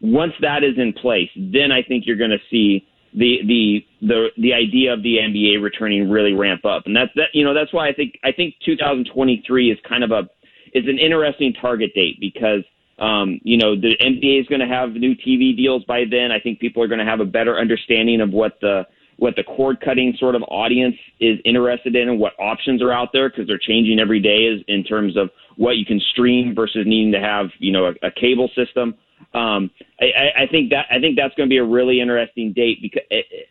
Once 0.00 0.32
that 0.40 0.62
is 0.62 0.76
in 0.78 0.92
place, 0.92 1.30
then 1.36 1.72
I 1.72 1.82
think 1.82 2.06
you're 2.06 2.16
going 2.16 2.30
to 2.30 2.42
see 2.50 2.86
the 3.14 3.38
the 3.46 3.86
the 4.02 4.28
the 4.36 4.52
idea 4.52 4.92
of 4.92 5.02
the 5.02 5.18
NBA 5.18 5.62
returning 5.62 6.10
really 6.10 6.32
ramp 6.32 6.64
up, 6.64 6.86
and 6.86 6.96
that's 6.96 7.12
that. 7.14 7.28
You 7.32 7.44
know, 7.44 7.54
that's 7.54 7.72
why 7.72 7.88
I 7.88 7.92
think 7.92 8.18
I 8.24 8.32
think 8.32 8.54
2023 8.64 9.70
is 9.70 9.78
kind 9.88 10.02
of 10.02 10.10
a 10.10 10.28
is 10.74 10.86
an 10.88 10.98
interesting 10.98 11.52
target 11.52 11.92
date 11.94 12.18
because 12.20 12.64
um, 12.98 13.40
you 13.44 13.56
know 13.56 13.76
the 13.76 13.96
NBA 14.00 14.40
is 14.40 14.46
going 14.48 14.60
to 14.60 14.66
have 14.66 14.94
new 14.94 15.14
TV 15.14 15.56
deals 15.56 15.84
by 15.84 16.04
then. 16.10 16.32
I 16.32 16.40
think 16.40 16.58
people 16.58 16.82
are 16.82 16.88
going 16.88 16.98
to 16.98 17.04
have 17.04 17.20
a 17.20 17.24
better 17.24 17.56
understanding 17.58 18.20
of 18.20 18.30
what 18.30 18.58
the 18.60 18.84
what 19.18 19.36
the 19.36 19.44
cord 19.44 19.80
cutting 19.80 20.14
sort 20.18 20.34
of 20.34 20.42
audience 20.48 20.96
is 21.20 21.38
interested 21.44 21.94
in 21.94 22.08
and 22.08 22.18
what 22.18 22.32
options 22.38 22.82
are 22.82 22.92
out 22.92 23.10
there 23.12 23.28
because 23.28 23.46
they're 23.46 23.58
changing 23.58 23.98
every 24.00 24.20
day 24.20 24.48
as, 24.52 24.64
in 24.68 24.84
terms 24.84 25.16
of 25.16 25.30
what 25.56 25.76
you 25.76 25.84
can 25.84 26.00
stream 26.00 26.54
versus 26.54 26.84
needing 26.86 27.12
to 27.12 27.20
have 27.20 27.46
you 27.58 27.72
know 27.72 27.86
a, 27.86 28.06
a 28.06 28.10
cable 28.10 28.50
system. 28.54 28.94
Um, 29.32 29.70
I, 30.00 30.44
I 30.44 30.46
think 30.46 30.70
that 30.70 30.86
I 30.90 31.00
think 31.00 31.16
that's 31.16 31.34
going 31.34 31.48
to 31.48 31.52
be 31.52 31.58
a 31.58 31.64
really 31.64 32.00
interesting 32.00 32.52
date 32.52 32.78
because 32.82 33.02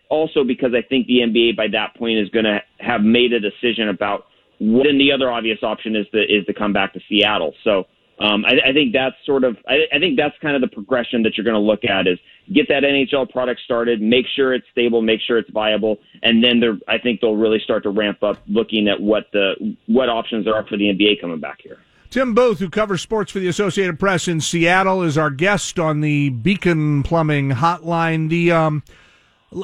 also 0.10 0.44
because 0.44 0.72
I 0.74 0.82
think 0.88 1.08
the 1.08 1.20
NBA 1.20 1.58
by 1.58 1.68
that 1.72 1.96
point 1.96 2.20
is 2.20 2.30
going 2.30 2.46
to 2.46 2.60
have 2.80 3.02
made 3.02 3.34
a 3.34 3.40
decision 3.40 3.90
about 3.90 4.26
what. 4.60 4.88
And 4.88 5.00
the 5.00 5.12
other 5.12 5.32
obvious 5.32 5.60
option 5.64 5.96
is 5.96 6.06
to 6.12 6.22
is 6.22 6.46
to 6.46 6.54
come 6.54 6.74
back 6.74 6.94
to 6.94 7.00
Seattle. 7.10 7.54
So 7.64 7.86
um, 8.20 8.46
I, 8.46 8.70
I 8.70 8.74
think 8.74 8.94
that's 8.94 9.16
sort 9.26 9.44
of 9.44 9.58
I, 9.68 9.84
I 9.94 10.00
think 10.00 10.18
that's 10.18 10.36
kind 10.42 10.56
of 10.56 10.62
the 10.62 10.74
progression 10.74 11.24
that 11.24 11.36
you're 11.36 11.46
going 11.46 11.56
to 11.56 11.60
look 11.60 11.84
at 11.84 12.08
is 12.08 12.20
get 12.52 12.68
that 12.68 12.84
NHL 12.84 13.30
product 13.30 13.62
started, 13.64 14.02
make 14.02 14.26
sure 14.36 14.54
it's 14.54 14.66
stable, 14.72 15.02
make 15.02 15.22
sure 15.22 15.38
it's 15.38 15.50
viable, 15.52 15.98
and 16.22 16.44
then 16.44 16.60
they're 16.60 16.78
I 16.88 16.98
think 16.98 17.22
they'll 17.22 17.36
really 17.36 17.60
start 17.64 17.84
to 17.84 17.90
ramp 17.90 18.24
up 18.24 18.38
looking 18.48 18.88
at 18.88 19.00
what 19.00 19.28
the 19.32 19.76
what 19.88 20.10
options 20.10 20.46
there 20.46 20.56
are 20.56 20.66
for 20.66 20.78
the 20.78 20.86
NBA 20.86 21.22
coming 21.22 21.40
back 21.40 21.60
here. 21.62 21.78
Tim 22.10 22.36
Booth, 22.36 22.60
who 22.60 22.70
covers 22.70 23.02
sports 23.02 23.32
for 23.32 23.40
the 23.40 23.48
Associated 23.48 24.00
Press 24.00 24.28
in 24.28 24.40
Seattle, 24.40 25.02
is 25.02 25.18
our 25.18 25.32
guest 25.32 25.80
on 25.80 26.02
the 26.02 26.30
Beacon 26.30 27.02
Plumbing 27.02 27.52
Hotline. 27.52 28.30
The 28.30 28.52
um, 28.52 28.84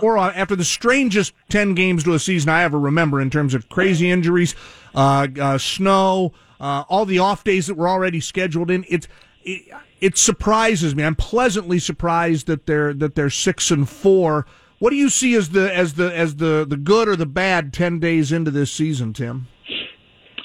or 0.01 0.17
after 0.17 0.55
the 0.55 0.63
strangest 0.63 1.33
ten 1.49 1.75
games 1.75 2.03
to 2.05 2.13
a 2.13 2.19
season 2.19 2.49
I 2.49 2.63
ever 2.63 2.79
remember 2.79 3.21
in 3.21 3.29
terms 3.29 3.53
of 3.53 3.69
crazy 3.69 4.09
injuries, 4.09 4.55
uh, 4.95 5.27
uh, 5.39 5.57
snow, 5.57 6.33
uh, 6.59 6.85
all 6.89 7.05
the 7.05 7.19
off 7.19 7.43
days 7.43 7.67
that 7.67 7.75
were 7.75 7.87
already 7.87 8.19
scheduled 8.19 8.71
in. 8.71 8.85
It's 8.89 9.07
it, 9.43 9.71
it 10.01 10.17
surprises 10.17 10.95
me. 10.95 11.03
I'm 11.03 11.15
pleasantly 11.15 11.79
surprised 11.79 12.47
that 12.47 12.65
they're 12.65 12.93
that 12.93 13.15
they're 13.15 13.29
six 13.29 13.71
and 13.71 13.87
four. 13.87 14.45
What 14.79 14.91
do 14.91 14.95
you 14.95 15.09
see 15.09 15.35
as 15.35 15.49
the 15.49 15.73
as 15.75 15.95
the 15.95 16.15
as 16.15 16.37
the 16.37 16.65
the 16.67 16.77
good 16.77 17.07
or 17.07 17.15
the 17.15 17.25
bad 17.25 17.73
ten 17.73 17.99
days 17.99 18.31
into 18.31 18.51
this 18.51 18.71
season, 18.71 19.13
Tim? 19.13 19.47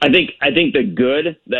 I 0.02 0.10
think 0.10 0.32
I 0.42 0.50
think 0.50 0.74
the 0.74 0.82
good 0.82 1.36
the, 1.46 1.58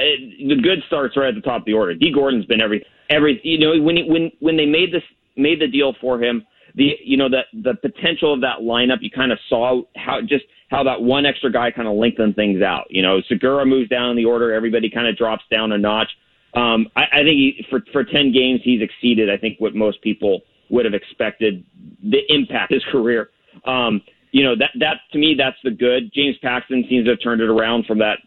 the 0.49 0.61
good 0.63 0.83
starts 0.87 1.17
right 1.17 1.29
at 1.29 1.35
the 1.35 1.41
top 1.41 1.63
of 1.63 1.67
the 1.67 1.73
order. 1.73 1.95
Dee 1.95 2.13
Gordon's 2.13 2.47
been 2.47 2.61
every 2.61 2.85
every 3.09 3.41
you 3.43 3.59
know 3.59 3.83
when 3.83 3.97
when 4.07 4.31
when 4.41 4.57
they 4.57 4.67
made 4.67 4.93
this 4.93 5.03
made 5.37 5.61
the 5.61 5.69
deal 5.69 5.95
for 6.01 6.23
him, 6.23 6.45
the 6.75 6.91
you 7.03 7.17
know 7.17 7.29
that 7.29 7.47
the 7.53 7.75
potential 7.75 8.35
of 8.35 8.41
that 8.41 8.59
lineup, 8.61 8.99
you 9.01 9.11
kind 9.11 9.33
of 9.33 9.39
saw 9.49 9.83
how 9.97 10.21
just 10.21 10.45
how 10.71 10.83
that 10.83 11.01
one 11.01 11.25
extra 11.25 11.51
guy 11.51 11.71
kind 11.71 11.89
of 11.89 11.95
lengthened 11.95 12.35
things 12.35 12.63
out. 12.63 12.87
You 12.91 13.03
know, 13.03 13.21
Segura 13.29 13.65
moves 13.65 13.89
down 13.89 14.11
in 14.11 14.17
the 14.17 14.25
order, 14.25 14.53
everybody 14.53 14.91
kind 14.91 15.07
of 15.07 15.17
drops 15.17 15.45
down 15.51 15.73
a 15.73 15.79
notch. 15.79 16.11
Um, 16.55 16.87
I, 16.97 17.03
I 17.13 17.19
think 17.19 17.37
he, 17.37 17.67
for 17.69 17.81
for 17.93 18.05
ten 18.05 18.33
games 18.33 18.61
he's 18.63 18.81
exceeded 18.81 19.29
I 19.31 19.37
think 19.37 19.59
what 19.59 19.75
most 19.75 20.01
people 20.03 20.43
would 20.71 20.85
have 20.85 20.95
expected 20.95 21.65
the 22.03 22.21
impact 22.29 22.73
his 22.73 22.85
career. 22.91 23.31
Um, 23.67 24.03
you 24.33 24.43
know 24.43 24.57
that 24.57 24.71
that 24.81 24.97
to 25.13 25.19
me 25.19 25.35
that's 25.39 25.57
the 25.63 25.71
good. 25.71 26.13
James 26.15 26.37
Paxton 26.43 26.85
seems 26.89 27.05
to 27.07 27.11
have 27.11 27.23
turned 27.23 27.41
it 27.41 27.49
around 27.49 27.87
from 27.87 27.99
that 27.99 28.19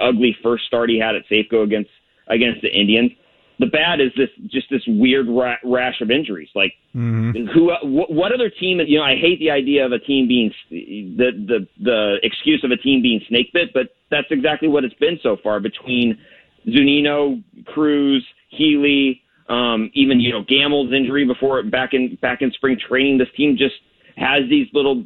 ugly 0.00 0.36
first 0.42 0.64
start 0.66 0.88
he 0.88 0.98
had 0.98 1.14
at 1.14 1.22
Safeco 1.30 1.64
against 1.64 1.90
against 2.28 2.62
the 2.62 2.68
Indians. 2.68 3.10
The 3.58 3.66
bad 3.66 4.00
is 4.00 4.12
this 4.16 4.28
just 4.46 4.70
this 4.70 4.82
weird 4.86 5.26
ra- 5.28 5.56
rash 5.64 6.00
of 6.00 6.12
injuries. 6.12 6.48
Like 6.54 6.74
mm-hmm. 6.94 7.46
who, 7.52 7.72
what, 7.82 8.12
what 8.12 8.32
other 8.32 8.50
team? 8.50 8.78
You 8.86 8.98
know, 8.98 9.04
I 9.04 9.16
hate 9.16 9.40
the 9.40 9.50
idea 9.50 9.84
of 9.84 9.90
a 9.90 9.98
team 9.98 10.28
being 10.28 10.52
the 10.70 11.30
the 11.34 11.66
the 11.82 12.16
excuse 12.22 12.62
of 12.62 12.70
a 12.70 12.76
team 12.76 13.02
being 13.02 13.20
snake 13.28 13.52
bit, 13.52 13.70
but 13.74 13.96
that's 14.10 14.28
exactly 14.30 14.68
what 14.68 14.84
it's 14.84 14.94
been 14.94 15.18
so 15.24 15.36
far 15.42 15.58
between 15.58 16.16
Zunino, 16.66 17.42
Cruz, 17.66 18.24
Healy, 18.50 19.22
um, 19.48 19.90
even 19.94 20.20
you 20.20 20.32
know 20.32 20.44
Gamel's 20.46 20.92
injury 20.92 21.24
before 21.24 21.62
back 21.62 21.94
in 21.94 22.18
back 22.20 22.42
in 22.42 22.52
spring 22.52 22.78
training. 22.78 23.18
This 23.18 23.28
team 23.36 23.56
just 23.56 23.74
has 24.16 24.42
these 24.50 24.66
little 24.72 25.04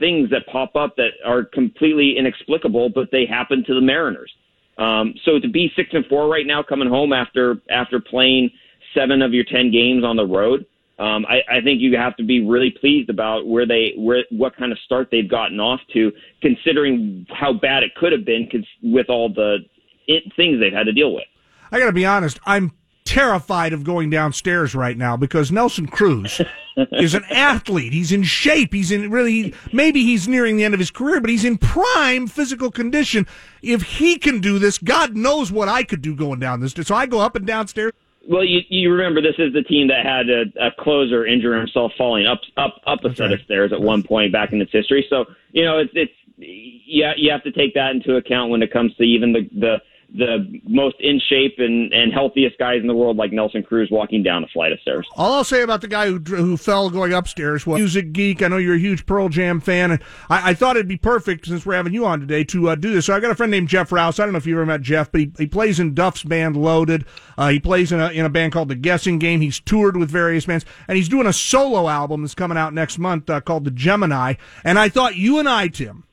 things 0.00 0.30
that 0.30 0.46
pop 0.46 0.74
up 0.76 0.96
that 0.96 1.10
are 1.24 1.44
completely 1.44 2.16
inexplicable, 2.18 2.90
but 2.90 3.08
they 3.12 3.26
happen 3.26 3.64
to 3.66 3.74
the 3.74 3.80
Mariners. 3.80 4.32
Um, 4.78 5.14
so 5.24 5.38
to 5.38 5.48
be 5.48 5.72
six 5.76 5.90
and 5.92 6.04
four 6.06 6.28
right 6.28 6.46
now, 6.46 6.62
coming 6.62 6.88
home 6.88 7.12
after 7.12 7.56
after 7.70 8.00
playing 8.00 8.50
seven 8.94 9.22
of 9.22 9.32
your 9.32 9.44
ten 9.44 9.70
games 9.70 10.04
on 10.04 10.16
the 10.16 10.26
road, 10.26 10.66
um, 10.98 11.24
I, 11.28 11.58
I 11.58 11.60
think 11.62 11.80
you 11.80 11.96
have 11.96 12.16
to 12.16 12.24
be 12.24 12.44
really 12.44 12.70
pleased 12.70 13.08
about 13.08 13.46
where 13.46 13.66
they 13.66 13.94
where 13.96 14.24
what 14.30 14.56
kind 14.56 14.72
of 14.72 14.78
start 14.80 15.08
they've 15.10 15.30
gotten 15.30 15.60
off 15.60 15.80
to, 15.92 16.12
considering 16.42 17.26
how 17.30 17.52
bad 17.52 17.82
it 17.82 17.94
could 17.94 18.12
have 18.12 18.24
been 18.24 18.48
with 18.82 19.08
all 19.08 19.28
the 19.28 19.58
it, 20.06 20.24
things 20.36 20.60
they've 20.60 20.72
had 20.72 20.84
to 20.84 20.92
deal 20.92 21.14
with. 21.14 21.24
I 21.70 21.78
got 21.78 21.86
to 21.86 21.92
be 21.92 22.06
honest, 22.06 22.38
I'm 22.46 22.72
terrified 23.04 23.72
of 23.72 23.84
going 23.84 24.10
downstairs 24.10 24.74
right 24.74 24.98
now 24.98 25.16
because 25.16 25.52
Nelson 25.52 25.86
Cruz 25.86 26.40
is 26.92 27.14
an 27.14 27.24
athlete. 27.30 27.92
He's 27.92 28.12
in 28.12 28.24
shape. 28.24 28.74
He's 28.74 28.90
in 28.90 29.10
really, 29.10 29.54
maybe 29.72 30.02
he's 30.02 30.28
nearing 30.28 30.56
the 30.56 30.64
end 30.64 30.74
of 30.74 30.80
his 30.80 30.90
career, 30.90 31.20
but 31.20 31.30
he's 31.30 31.44
in 31.44 31.56
prime 31.56 32.26
physical 32.26 32.70
condition. 32.70 33.26
If 33.62 33.82
he 33.82 34.18
can 34.18 34.40
do 34.40 34.58
this, 34.58 34.78
God 34.78 35.16
knows 35.16 35.50
what 35.50 35.68
I 35.68 35.84
could 35.84 36.02
do 36.02 36.14
going 36.14 36.40
down 36.40 36.60
this. 36.60 36.72
So 36.72 36.94
I 36.94 37.06
go 37.06 37.20
up 37.20 37.36
and 37.36 37.46
downstairs. 37.46 37.92
Well, 38.28 38.44
you, 38.44 38.60
you 38.68 38.92
remember 38.92 39.22
this 39.22 39.38
is 39.38 39.52
the 39.52 39.62
team 39.62 39.88
that 39.88 40.04
had 40.04 40.28
a, 40.28 40.66
a 40.66 40.70
closer 40.82 41.24
injure 41.24 41.56
himself 41.56 41.92
falling 41.96 42.26
up 42.26 42.40
up 42.56 42.80
up 42.84 43.00
a 43.04 43.08
That's 43.08 43.18
set 43.18 43.24
right. 43.24 43.32
of 43.34 43.40
stairs 43.42 43.72
at 43.72 43.80
one 43.80 44.02
point 44.02 44.32
back 44.32 44.52
in 44.52 44.60
its 44.60 44.72
history. 44.72 45.06
So 45.08 45.26
you 45.52 45.64
know 45.64 45.78
it's 45.78 45.92
it's 45.94 46.12
yeah 46.36 47.12
you 47.16 47.30
have 47.30 47.44
to 47.44 47.52
take 47.52 47.74
that 47.74 47.92
into 47.92 48.16
account 48.16 48.50
when 48.50 48.62
it 48.62 48.72
comes 48.72 48.94
to 48.96 49.04
even 49.04 49.32
the 49.32 49.48
the 49.60 49.76
the 50.14 50.60
most 50.66 50.96
in 51.00 51.20
shape 51.28 51.56
and, 51.58 51.92
and 51.92 52.12
healthiest 52.12 52.58
guys 52.58 52.80
in 52.80 52.86
the 52.86 52.94
world, 52.94 53.16
like 53.16 53.32
Nelson 53.32 53.62
Cruz, 53.62 53.88
walking 53.90 54.22
down 54.22 54.44
a 54.44 54.46
flight 54.48 54.72
of 54.72 54.80
stairs. 54.80 55.06
All 55.16 55.34
I'll 55.34 55.44
say 55.44 55.62
about 55.62 55.80
the 55.80 55.88
guy 55.88 56.06
who 56.06 56.18
who 56.18 56.56
fell 56.56 56.90
going 56.90 57.12
upstairs 57.12 57.66
was 57.66 57.78
music 57.78 58.12
geek. 58.12 58.42
I 58.42 58.48
know 58.48 58.56
you're 58.56 58.76
a 58.76 58.78
huge 58.78 59.06
Pearl 59.06 59.28
Jam 59.28 59.60
fan, 59.60 59.90
and 59.90 60.02
I, 60.30 60.50
I 60.50 60.54
thought 60.54 60.76
it'd 60.76 60.88
be 60.88 60.96
perfect 60.96 61.46
since 61.46 61.66
we're 61.66 61.74
having 61.74 61.92
you 61.92 62.06
on 62.06 62.20
today 62.20 62.44
to 62.44 62.70
uh, 62.70 62.74
do 62.74 62.92
this. 62.92 63.06
So 63.06 63.14
I 63.14 63.20
got 63.20 63.30
a 63.30 63.34
friend 63.34 63.50
named 63.50 63.68
Jeff 63.68 63.92
Rouse. 63.92 64.18
I 64.18 64.24
don't 64.24 64.32
know 64.32 64.38
if 64.38 64.46
you've 64.46 64.58
ever 64.58 64.66
met 64.66 64.82
Jeff, 64.82 65.10
but 65.10 65.20
he, 65.20 65.32
he 65.38 65.46
plays 65.46 65.80
in 65.80 65.94
Duff's 65.94 66.22
band 66.22 66.56
Loaded. 66.56 67.04
Uh, 67.36 67.48
he 67.48 67.60
plays 67.60 67.92
in 67.92 68.00
a 68.00 68.10
in 68.10 68.24
a 68.24 68.30
band 68.30 68.52
called 68.52 68.68
The 68.68 68.74
Guessing 68.74 69.18
Game. 69.18 69.40
He's 69.40 69.60
toured 69.60 69.96
with 69.96 70.10
various 70.10 70.46
bands, 70.46 70.64
and 70.88 70.96
he's 70.96 71.08
doing 71.08 71.26
a 71.26 71.32
solo 71.32 71.88
album 71.88 72.22
that's 72.22 72.34
coming 72.34 72.58
out 72.58 72.72
next 72.72 72.98
month 72.98 73.28
uh, 73.28 73.40
called 73.40 73.64
The 73.64 73.70
Gemini. 73.70 74.34
And 74.64 74.78
I 74.78 74.88
thought 74.88 75.16
you 75.16 75.38
and 75.38 75.48
I, 75.48 75.68
Tim 75.68 76.04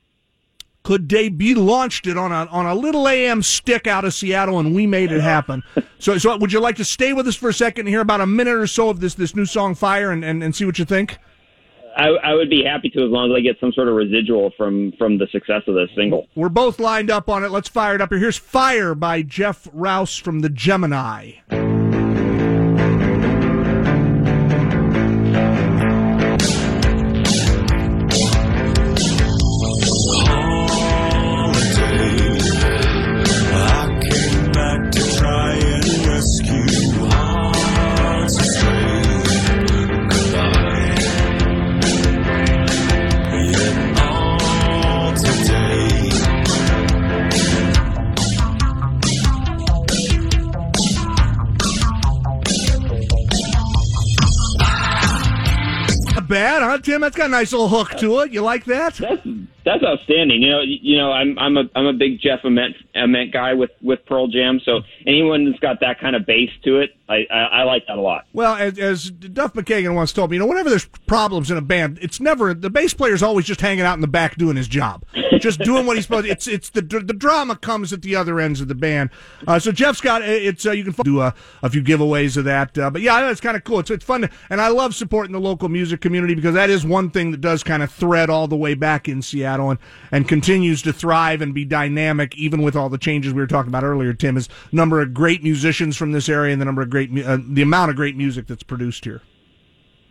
could 0.84 1.08
they 1.10 1.30
be 1.30 1.56
launched 1.56 2.08
it 2.08 2.18
on 2.18 2.32
a 2.32 2.46
on 2.52 2.66
a 2.66 2.76
little 2.76 3.08
AM 3.08 3.42
stick 3.42 3.88
out 3.88 4.06
of 4.06 4.14
Seattle, 4.14 4.60
and 4.60 4.76
we 4.76 4.86
made 4.86 5.12
it 5.12 5.22
happen. 5.22 5.64
so, 6.00 6.18
so 6.18 6.38
would 6.38 6.52
you 6.52 6.60
like 6.60 6.76
to 6.76 6.86
stay 6.86 7.14
with 7.14 7.28
us 7.28 7.36
for 7.36 7.50
a 7.50 7.54
second 7.54 7.88
and 7.88 7.90
hear 7.90 8.02
about 8.02 8.22
a 8.22 8.28
minute 8.28 8.56
or 8.56 8.68
so 8.68 8.90
of 8.90 9.00
this 9.00 9.16
this 9.16 9.36
new 9.36 9.46
song 9.46 9.76
"Fire" 9.76 10.12
and, 10.12 10.24
and, 10.24 10.44
and 10.44 10.56
see 10.56 10.66
what 10.66 10.78
you 10.78 10.86
think? 10.86 11.18
I, 11.96 12.08
I 12.08 12.34
would 12.34 12.50
be 12.50 12.64
happy 12.64 12.90
to 12.90 13.04
as 13.04 13.12
long 13.12 13.32
as 13.32 13.36
I 13.38 13.42
get 13.42 13.60
some 13.60 13.72
sort 13.72 13.88
of 13.88 13.96
residual 13.96 14.52
from 14.58 14.94
from 14.98 15.18
the 15.18 15.28
success 15.32 15.62
of 15.68 15.76
this 15.76 15.90
single. 15.96 16.28
We're 16.36 16.50
both 16.50 16.80
lined 16.80 17.10
up 17.10 17.30
on 17.30 17.44
it. 17.44 17.52
Let's 17.52 17.70
fire 17.70 17.96
it 17.96 18.02
up 18.02 18.10
here. 18.10 18.20
Here's 18.20 18.38
Fire 18.38 18.96
by 18.96 19.22
Jeff 19.22 19.68
Rouse 19.72 20.18
from 20.18 20.42
the 20.42 20.50
Gemini. 20.50 21.34
Tim? 56.94 57.02
That's 57.02 57.16
got 57.16 57.26
a 57.26 57.30
nice 57.30 57.52
little 57.52 57.70
hook 57.70 57.98
to 57.98 58.20
it. 58.20 58.32
You 58.32 58.42
like 58.42 58.66
that? 58.66 58.94
That's 58.96 59.22
that's 59.66 59.84
outstanding. 59.84 60.42
You 60.42 60.52
know, 60.52 60.62
you 60.62 60.98
know, 60.98 61.12
I'm 61.12 61.38
I'm 61.40 61.58
a 61.58 61.64
I'm 61.76 61.88
a 61.88 61.94
big 61.94 62.22
Jeff 62.22 62.40
Ament 62.44 62.76
Ament 62.96 63.32
guy 63.32 63.54
with 63.54 63.72
with 63.82 64.06
Pearl 64.06 64.28
Jam. 64.28 64.60
So 64.64 64.82
anyone 65.08 65.46
that's 65.46 65.60
got 65.60 65.80
that 65.82 66.00
kind 66.00 66.16
of 66.16 66.26
bass 66.26 66.50
to 66.64 66.80
it, 66.80 66.92
I 67.10 67.26
I, 67.32 67.40
I 67.40 67.64
like 67.64 67.88
that 67.88 67.98
a 67.98 68.02
lot. 68.02 68.26
Well, 68.34 68.56
as, 68.56 68.78
as 68.78 69.10
Duff 69.10 69.54
McKagan 69.54 69.96
once 69.96 70.14
told 70.14 70.32
me, 70.32 70.36
you 70.36 70.40
know, 70.40 70.46
whenever 70.46 70.70
there's 70.70 70.86
problems 70.86 71.52
in 71.52 71.58
a 71.58 71.62
band, 71.62 72.00
it's 72.02 72.20
never 72.20 72.54
the 72.54 72.70
bass 72.70 72.94
player's 72.94 73.24
always 73.24 73.46
just 73.46 73.62
hanging 73.62 73.84
out 73.84 73.96
in 73.96 74.02
the 74.02 74.08
back 74.08 74.38
doing 74.38 74.56
his 74.56 74.68
job, 74.68 75.06
just 75.40 75.60
doing 75.60 75.86
what 75.86 75.96
he's 75.96 76.06
supposed. 76.06 76.26
to. 76.26 76.32
It's 76.32 76.48
it's 76.48 76.70
the 76.70 76.82
the 76.82 77.14
drama 77.14 77.56
comes 77.56 77.92
at 77.94 78.02
the 78.02 78.16
other 78.16 78.40
ends 78.40 78.62
of 78.62 78.68
the 78.68 78.76
band. 78.76 79.10
Uh, 79.48 79.60
so 79.60 79.72
Jeff's 79.72 80.02
got 80.02 80.22
it's 80.22 80.66
uh, 80.66 80.72
you 80.72 80.84
can 80.84 80.94
do 81.04 81.22
a, 81.22 81.34
a 81.62 81.70
few 81.70 81.82
giveaways 81.82 82.38
of 82.38 82.46
that, 82.46 82.78
uh, 82.78 82.90
but 82.90 83.02
yeah, 83.02 83.30
it's 83.30 83.42
kind 83.42 83.58
of 83.58 83.64
cool. 83.64 83.80
It's 83.80 83.90
it's 83.90 84.06
fun, 84.06 84.22
to, 84.22 84.30
and 84.50 84.62
I 84.62 84.70
love 84.70 84.96
supporting 84.96 85.34
the 85.34 85.40
local 85.40 85.70
music 85.70 86.02
community 86.02 86.36
because 86.36 86.54
that 86.54 86.70
is 86.70 86.86
one 86.86 87.10
thing 87.10 87.32
that 87.32 87.42
does 87.42 87.64
kind 87.64 87.84
of 87.84 87.92
thread 87.92 88.30
all 88.30 88.48
the 88.48 88.56
way 88.58 88.74
back 88.74 89.08
in 89.10 89.22
Seattle 89.22 89.72
and 89.72 89.80
and 90.12 90.28
continues 90.28 90.82
to 90.84 90.94
thrive 90.94 91.42
and 91.42 91.54
be 91.54 91.66
dynamic 91.66 92.38
even 92.38 92.62
with 92.62 92.76
all 92.76 92.83
the 92.90 92.98
changes 92.98 93.34
we 93.34 93.42
were 93.42 93.48
talking 93.48 93.70
about 93.70 93.84
earlier. 93.84 94.14
Tim 94.14 94.38
is 94.38 94.50
number 94.72 95.02
of 95.02 95.14
great 95.14 95.44
musicians 95.44 95.98
from 95.98 96.12
this 96.12 96.30
area 96.30 96.54
and 96.54 96.62
the 96.62 96.66
number 96.66 96.82
of 96.82 96.90
great 96.90 97.10
uh, 97.24 97.38
the 97.42 97.62
amount 97.62 97.92
of 97.92 97.96
great 97.96 98.16
music 98.16 98.48
that's 98.48 98.64
produced 98.64 99.06
here. 99.06 99.22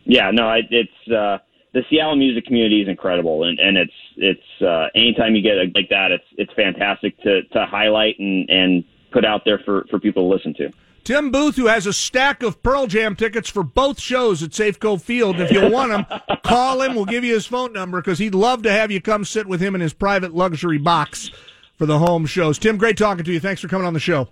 Yeah, 0.04 0.30
no, 0.32 0.48
I, 0.48 0.60
it's 0.70 1.12
uh, 1.12 1.38
the 1.72 1.82
Seattle 1.88 2.16
music 2.16 2.46
community 2.46 2.82
is 2.82 2.88
incredible, 2.88 3.44
and 3.44 3.58
and 3.58 3.76
it's 3.76 3.92
it's 4.16 4.62
uh, 4.62 4.88
anytime 4.94 5.34
you 5.34 5.42
get 5.42 5.56
a, 5.56 5.70
like 5.74 5.88
that, 5.90 6.10
it's 6.10 6.24
it's 6.36 6.52
fantastic 6.54 7.16
to 7.22 7.42
to 7.42 7.66
highlight 7.66 8.18
and 8.18 8.48
and 8.50 8.84
put 9.12 9.24
out 9.24 9.42
there 9.44 9.58
for 9.64 9.84
for 9.90 9.98
people 9.98 10.28
to 10.28 10.34
listen 10.34 10.54
to. 10.54 10.70
Tim 11.04 11.32
Booth, 11.32 11.56
who 11.56 11.66
has 11.66 11.84
a 11.84 11.92
stack 11.92 12.44
of 12.44 12.62
Pearl 12.62 12.86
Jam 12.86 13.16
tickets 13.16 13.50
for 13.50 13.64
both 13.64 13.98
shows 13.98 14.40
at 14.40 14.50
Safeco 14.50 15.00
Field. 15.00 15.40
If 15.40 15.50
you 15.50 15.68
want 15.68 15.90
them, 15.90 16.20
call 16.44 16.80
him. 16.80 16.94
We'll 16.94 17.06
give 17.06 17.24
you 17.24 17.34
his 17.34 17.44
phone 17.44 17.72
number 17.72 18.00
because 18.00 18.20
he'd 18.20 18.36
love 18.36 18.62
to 18.62 18.70
have 18.70 18.92
you 18.92 19.00
come 19.00 19.24
sit 19.24 19.48
with 19.48 19.60
him 19.60 19.74
in 19.74 19.80
his 19.80 19.92
private 19.92 20.32
luxury 20.32 20.78
box 20.78 21.32
for 21.76 21.86
the 21.86 21.98
home 21.98 22.26
shows. 22.26 22.58
Tim, 22.58 22.76
great 22.76 22.96
talking 22.96 23.24
to 23.24 23.32
you. 23.32 23.40
Thanks 23.40 23.60
for 23.60 23.68
coming 23.68 23.86
on 23.86 23.94
the 23.94 24.00
show. 24.00 24.28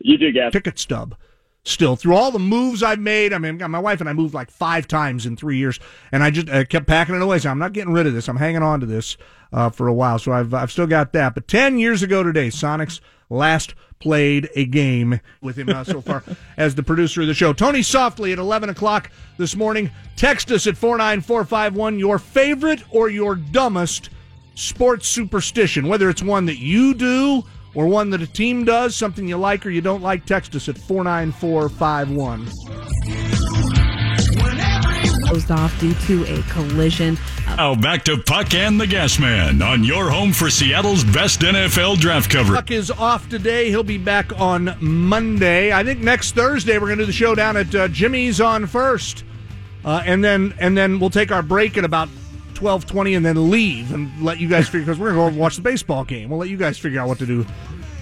You 0.00 0.18
too, 0.18 0.32
guys. 0.32 0.52
Ticket 0.52 0.78
stub. 0.78 1.16
Still, 1.64 1.94
through 1.94 2.16
all 2.16 2.32
the 2.32 2.40
moves 2.40 2.82
I've 2.82 2.98
made, 2.98 3.32
I 3.32 3.38
mean, 3.38 3.58
my 3.70 3.78
wife 3.78 4.00
and 4.00 4.08
I 4.08 4.12
moved 4.12 4.34
like 4.34 4.50
five 4.50 4.88
times 4.88 5.26
in 5.26 5.36
three 5.36 5.58
years, 5.58 5.78
and 6.10 6.20
I 6.24 6.30
just 6.32 6.48
uh, 6.48 6.64
kept 6.64 6.88
packing 6.88 7.14
it 7.14 7.22
away. 7.22 7.38
So 7.38 7.50
I'm 7.50 7.58
not 7.60 7.72
getting 7.72 7.92
rid 7.92 8.08
of 8.08 8.14
this. 8.14 8.28
I'm 8.28 8.36
hanging 8.36 8.64
on 8.64 8.80
to 8.80 8.86
this 8.86 9.16
uh, 9.52 9.70
for 9.70 9.86
a 9.86 9.92
while. 9.92 10.18
So 10.18 10.32
I've 10.32 10.52
I've 10.52 10.72
still 10.72 10.88
got 10.88 11.12
that. 11.12 11.34
But 11.34 11.46
ten 11.46 11.78
years 11.78 12.02
ago 12.02 12.24
today, 12.24 12.48
Sonics 12.48 13.00
last 13.30 13.76
played 14.00 14.50
a 14.56 14.64
game 14.64 15.20
with 15.40 15.56
him 15.56 15.68
uh, 15.68 15.84
so 15.84 16.00
far 16.00 16.24
as 16.56 16.74
the 16.74 16.82
producer 16.82 17.22
of 17.22 17.28
the 17.28 17.34
show. 17.34 17.52
Tony 17.52 17.80
Softli 17.80 18.32
at 18.32 18.38
11 18.38 18.68
o'clock 18.68 19.10
this 19.38 19.54
morning. 19.54 19.90
Text 20.16 20.50
us 20.50 20.66
at 20.66 20.76
49451 20.76 21.98
your 22.00 22.18
favorite 22.18 22.82
or 22.90 23.08
your 23.08 23.36
dumbest 23.36 24.10
sports 24.62 25.08
superstition, 25.08 25.88
whether 25.88 26.08
it's 26.08 26.22
one 26.22 26.46
that 26.46 26.58
you 26.58 26.94
do 26.94 27.44
or 27.74 27.86
one 27.86 28.10
that 28.10 28.22
a 28.22 28.26
team 28.26 28.64
does, 28.64 28.94
something 28.94 29.26
you 29.26 29.36
like 29.36 29.66
or 29.66 29.70
you 29.70 29.80
don't 29.80 30.02
like. 30.02 30.24
Text 30.26 30.54
us 30.54 30.68
at 30.68 30.78
49451. 30.78 32.46
Closed 35.26 35.50
off 35.50 35.80
due 35.80 35.94
to 35.94 36.24
a 36.24 36.42
collision. 36.42 37.18
Now 37.56 37.74
back 37.74 38.04
to 38.04 38.18
Puck 38.18 38.54
and 38.54 38.80
the 38.80 38.86
Gas 38.86 39.18
Man 39.18 39.62
on 39.62 39.84
your 39.84 40.10
home 40.10 40.32
for 40.32 40.50
Seattle's 40.50 41.04
best 41.04 41.40
NFL 41.40 41.98
draft 41.98 42.30
coverage. 42.30 42.56
Puck 42.56 42.70
is 42.70 42.90
off 42.90 43.28
today. 43.28 43.68
He'll 43.68 43.82
be 43.82 43.98
back 43.98 44.38
on 44.38 44.76
Monday. 44.80 45.72
I 45.72 45.84
think 45.84 46.00
next 46.00 46.34
Thursday 46.34 46.78
we're 46.78 46.86
going 46.86 46.98
to 46.98 47.04
do 47.04 47.06
the 47.06 47.12
show 47.12 47.34
down 47.34 47.56
at 47.56 47.74
uh, 47.74 47.88
Jimmy's 47.88 48.40
on 48.40 48.66
First, 48.66 49.24
uh, 49.84 50.02
and 50.04 50.22
then 50.22 50.54
and 50.58 50.76
then 50.76 50.98
we'll 50.98 51.10
take 51.10 51.30
our 51.32 51.42
break 51.42 51.76
at 51.76 51.84
about 51.84 52.08
twelve 52.62 52.86
twenty, 52.86 53.14
and 53.14 53.26
then 53.26 53.50
leave 53.50 53.92
and 53.92 54.08
let 54.22 54.38
you 54.38 54.48
guys 54.48 54.68
figure 54.68 54.86
because 54.86 54.96
we're 54.96 55.12
going 55.12 55.32
to 55.32 55.36
go 55.36 55.42
watch 55.42 55.56
the 55.56 55.62
baseball 55.62 56.04
game. 56.04 56.30
We'll 56.30 56.38
let 56.38 56.48
you 56.48 56.56
guys 56.56 56.78
figure 56.78 57.00
out 57.00 57.08
what 57.08 57.18
to 57.18 57.26
do. 57.26 57.44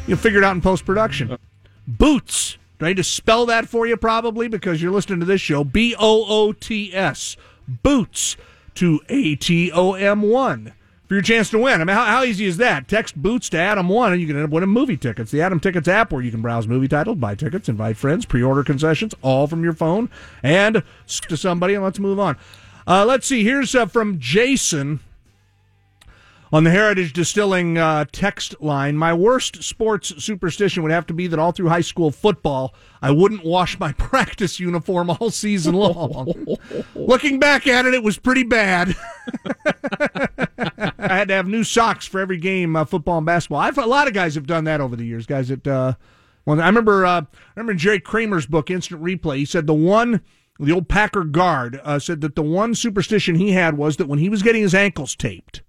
You'll 0.06 0.18
figure 0.18 0.38
it 0.38 0.44
out 0.44 0.54
in 0.54 0.60
post 0.60 0.84
production. 0.84 1.38
Boots. 1.86 2.58
Do 2.78 2.84
I 2.84 2.90
need 2.90 2.98
to 2.98 3.04
spell 3.04 3.46
that 3.46 3.68
for 3.68 3.86
you? 3.86 3.96
Probably 3.96 4.48
because 4.48 4.82
you're 4.82 4.92
listening 4.92 5.20
to 5.20 5.24
this 5.24 5.40
show. 5.40 5.64
B 5.64 5.94
O 5.98 6.26
O 6.28 6.52
T 6.52 6.94
S. 6.94 7.38
Boots 7.66 8.36
to 8.74 9.00
A 9.08 9.34
T 9.36 9.72
O 9.72 9.94
M 9.94 10.20
1 10.20 10.74
for 11.08 11.14
your 11.14 11.22
chance 11.22 11.48
to 11.50 11.58
win. 11.58 11.80
I 11.80 11.84
mean, 11.84 11.96
how, 11.96 12.04
how 12.04 12.22
easy 12.22 12.44
is 12.44 12.58
that? 12.58 12.86
Text 12.86 13.16
Boots 13.16 13.48
to 13.48 13.58
Atom 13.58 13.88
1 13.88 14.12
and 14.12 14.20
you 14.20 14.26
can 14.26 14.36
end 14.36 14.44
up 14.44 14.50
winning 14.50 14.68
movie 14.68 14.98
tickets. 14.98 15.30
The 15.30 15.40
Atom 15.40 15.58
Tickets 15.58 15.88
app 15.88 16.12
where 16.12 16.22
you 16.22 16.30
can 16.30 16.42
browse 16.42 16.68
movie 16.68 16.86
titles, 16.86 17.16
buy 17.16 17.34
tickets, 17.34 17.68
invite 17.68 17.96
friends, 17.96 18.26
pre 18.26 18.42
order 18.42 18.62
concessions, 18.62 19.14
all 19.22 19.46
from 19.46 19.64
your 19.64 19.72
phone, 19.72 20.10
and 20.42 20.82
to 21.28 21.36
somebody, 21.36 21.74
and 21.74 21.82
let's 21.82 21.98
move 21.98 22.20
on. 22.20 22.36
Uh, 22.86 23.04
let's 23.04 23.26
see. 23.26 23.44
Here's 23.44 23.74
uh, 23.74 23.86
from 23.86 24.18
Jason 24.18 25.00
on 26.52 26.64
the 26.64 26.70
Heritage 26.70 27.12
Distilling 27.12 27.78
uh, 27.78 28.04
text 28.10 28.60
line. 28.60 28.96
My 28.96 29.14
worst 29.14 29.62
sports 29.62 30.22
superstition 30.22 30.82
would 30.82 30.92
have 30.92 31.06
to 31.06 31.14
be 31.14 31.26
that 31.28 31.38
all 31.38 31.52
through 31.52 31.68
high 31.68 31.80
school 31.80 32.10
football, 32.10 32.74
I 33.00 33.10
wouldn't 33.10 33.44
wash 33.44 33.78
my 33.78 33.92
practice 33.98 34.58
uniform 34.58 35.10
all 35.10 35.30
season 35.30 35.74
long. 35.74 36.56
Looking 36.94 37.38
back 37.38 37.66
at 37.66 37.86
it, 37.86 37.94
it 37.94 38.02
was 38.02 38.18
pretty 38.18 38.42
bad. 38.42 38.96
I 40.98 41.16
had 41.16 41.28
to 41.28 41.34
have 41.34 41.46
new 41.46 41.64
socks 41.64 42.06
for 42.06 42.20
every 42.20 42.38
game, 42.38 42.76
uh, 42.76 42.84
football 42.84 43.18
and 43.18 43.26
basketball. 43.26 43.60
I've, 43.60 43.78
a 43.78 43.86
lot 43.86 44.08
of 44.08 44.14
guys 44.14 44.34
have 44.34 44.46
done 44.46 44.64
that 44.64 44.80
over 44.80 44.96
the 44.96 45.04
years. 45.04 45.26
Guys 45.26 45.48
that, 45.48 45.66
uh, 45.66 45.94
well, 46.44 46.60
I 46.60 46.66
remember, 46.66 47.06
uh, 47.06 47.22
I 47.22 47.26
remember 47.54 47.74
Jerry 47.74 48.00
Kramer's 48.00 48.46
book, 48.46 48.70
Instant 48.70 49.02
Replay. 49.02 49.36
He 49.36 49.44
said 49.44 49.66
the 49.66 49.74
one 49.74 50.20
the 50.60 50.72
old 50.72 50.88
Packer 50.88 51.24
guard 51.24 51.80
uh, 51.82 51.98
said 51.98 52.20
that 52.20 52.36
the 52.36 52.42
one 52.42 52.74
superstition 52.74 53.34
he 53.34 53.52
had 53.52 53.76
was 53.76 53.96
that 53.96 54.08
when 54.08 54.18
he 54.18 54.28
was 54.28 54.42
getting 54.42 54.62
his 54.62 54.74
ankles 54.74 55.16
taped, 55.16 55.62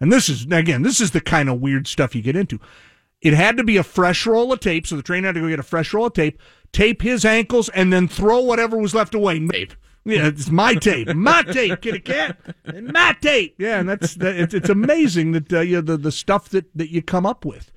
and 0.00 0.12
this 0.12 0.28
is 0.28 0.46
again, 0.50 0.82
this 0.82 1.00
is 1.00 1.10
the 1.10 1.20
kind 1.20 1.48
of 1.48 1.60
weird 1.60 1.86
stuff 1.86 2.14
you 2.14 2.22
get 2.22 2.36
into. 2.36 2.58
It 3.20 3.34
had 3.34 3.56
to 3.56 3.64
be 3.64 3.76
a 3.76 3.82
fresh 3.82 4.26
roll 4.26 4.52
of 4.52 4.60
tape, 4.60 4.86
so 4.86 4.96
the 4.96 5.02
trainer 5.02 5.28
had 5.28 5.34
to 5.34 5.40
go 5.40 5.48
get 5.48 5.58
a 5.58 5.64
fresh 5.64 5.92
roll 5.92 6.06
of 6.06 6.12
tape, 6.12 6.40
tape 6.72 7.02
his 7.02 7.24
ankles, 7.24 7.68
and 7.70 7.92
then 7.92 8.08
throw 8.08 8.40
whatever 8.40 8.76
was 8.76 8.94
left 8.94 9.14
away. 9.14 9.46
Tape. 9.46 9.74
Yeah, 10.04 10.28
it's 10.28 10.50
my 10.50 10.74
tape, 10.74 11.08
my 11.14 11.42
tape, 11.42 11.80
kitty 11.80 11.98
cat, 11.98 12.38
and 12.64 12.92
my 12.92 13.16
tape. 13.20 13.56
Yeah, 13.58 13.80
and 13.80 13.88
that's 13.88 14.14
that, 14.16 14.36
it's, 14.36 14.54
it's 14.54 14.68
amazing 14.68 15.32
that 15.32 15.52
uh, 15.52 15.60
you 15.60 15.76
know, 15.76 15.80
the 15.80 15.96
the 15.96 16.12
stuff 16.12 16.48
that 16.50 16.66
that 16.76 16.92
you 16.92 17.02
come 17.02 17.26
up 17.26 17.44
with 17.44 17.72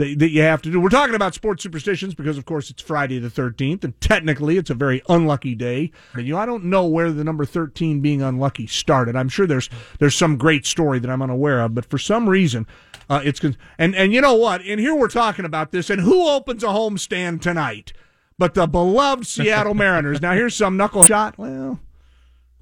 that, 0.00 0.18
that 0.18 0.30
you 0.30 0.40
have 0.40 0.62
to 0.62 0.70
do. 0.70 0.80
We're 0.80 0.88
talking 0.88 1.14
about 1.14 1.34
sports 1.34 1.62
superstitions 1.62 2.14
because, 2.14 2.38
of 2.38 2.46
course, 2.46 2.70
it's 2.70 2.80
Friday 2.80 3.18
the 3.18 3.28
13th, 3.28 3.84
and 3.84 4.00
technically 4.00 4.56
it's 4.56 4.70
a 4.70 4.74
very 4.74 5.02
unlucky 5.10 5.54
day. 5.54 5.92
And, 6.14 6.26
you 6.26 6.32
know, 6.32 6.40
I 6.40 6.46
don't 6.46 6.64
know 6.64 6.86
where 6.86 7.12
the 7.12 7.22
number 7.22 7.44
13 7.44 8.00
being 8.00 8.22
unlucky 8.22 8.66
started. 8.66 9.14
I'm 9.14 9.28
sure 9.28 9.46
there's 9.46 9.68
there's 9.98 10.14
some 10.14 10.38
great 10.38 10.64
story 10.64 10.98
that 11.00 11.10
I'm 11.10 11.20
unaware 11.20 11.60
of, 11.60 11.74
but 11.74 11.84
for 11.84 11.98
some 11.98 12.30
reason, 12.30 12.66
uh, 13.10 13.20
it's 13.22 13.40
and 13.78 13.94
and 13.94 14.14
you 14.14 14.22
know 14.22 14.34
what? 14.34 14.62
And 14.62 14.80
here 14.80 14.94
we're 14.94 15.08
talking 15.08 15.44
about 15.44 15.70
this, 15.70 15.90
and 15.90 16.00
who 16.00 16.26
opens 16.26 16.64
a 16.64 16.68
homestand 16.68 17.42
tonight? 17.42 17.92
But 18.38 18.54
the 18.54 18.66
beloved 18.66 19.26
Seattle 19.26 19.74
Mariners. 19.74 20.22
Now 20.22 20.32
here's 20.32 20.56
some 20.56 20.78
knuckle 20.78 21.04
shot. 21.04 21.36
Well, 21.36 21.78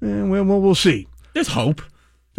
eh, 0.01 0.23
well, 0.23 0.43
we'll 0.43 0.75
see. 0.75 1.07
There's 1.33 1.49
hope 1.49 1.81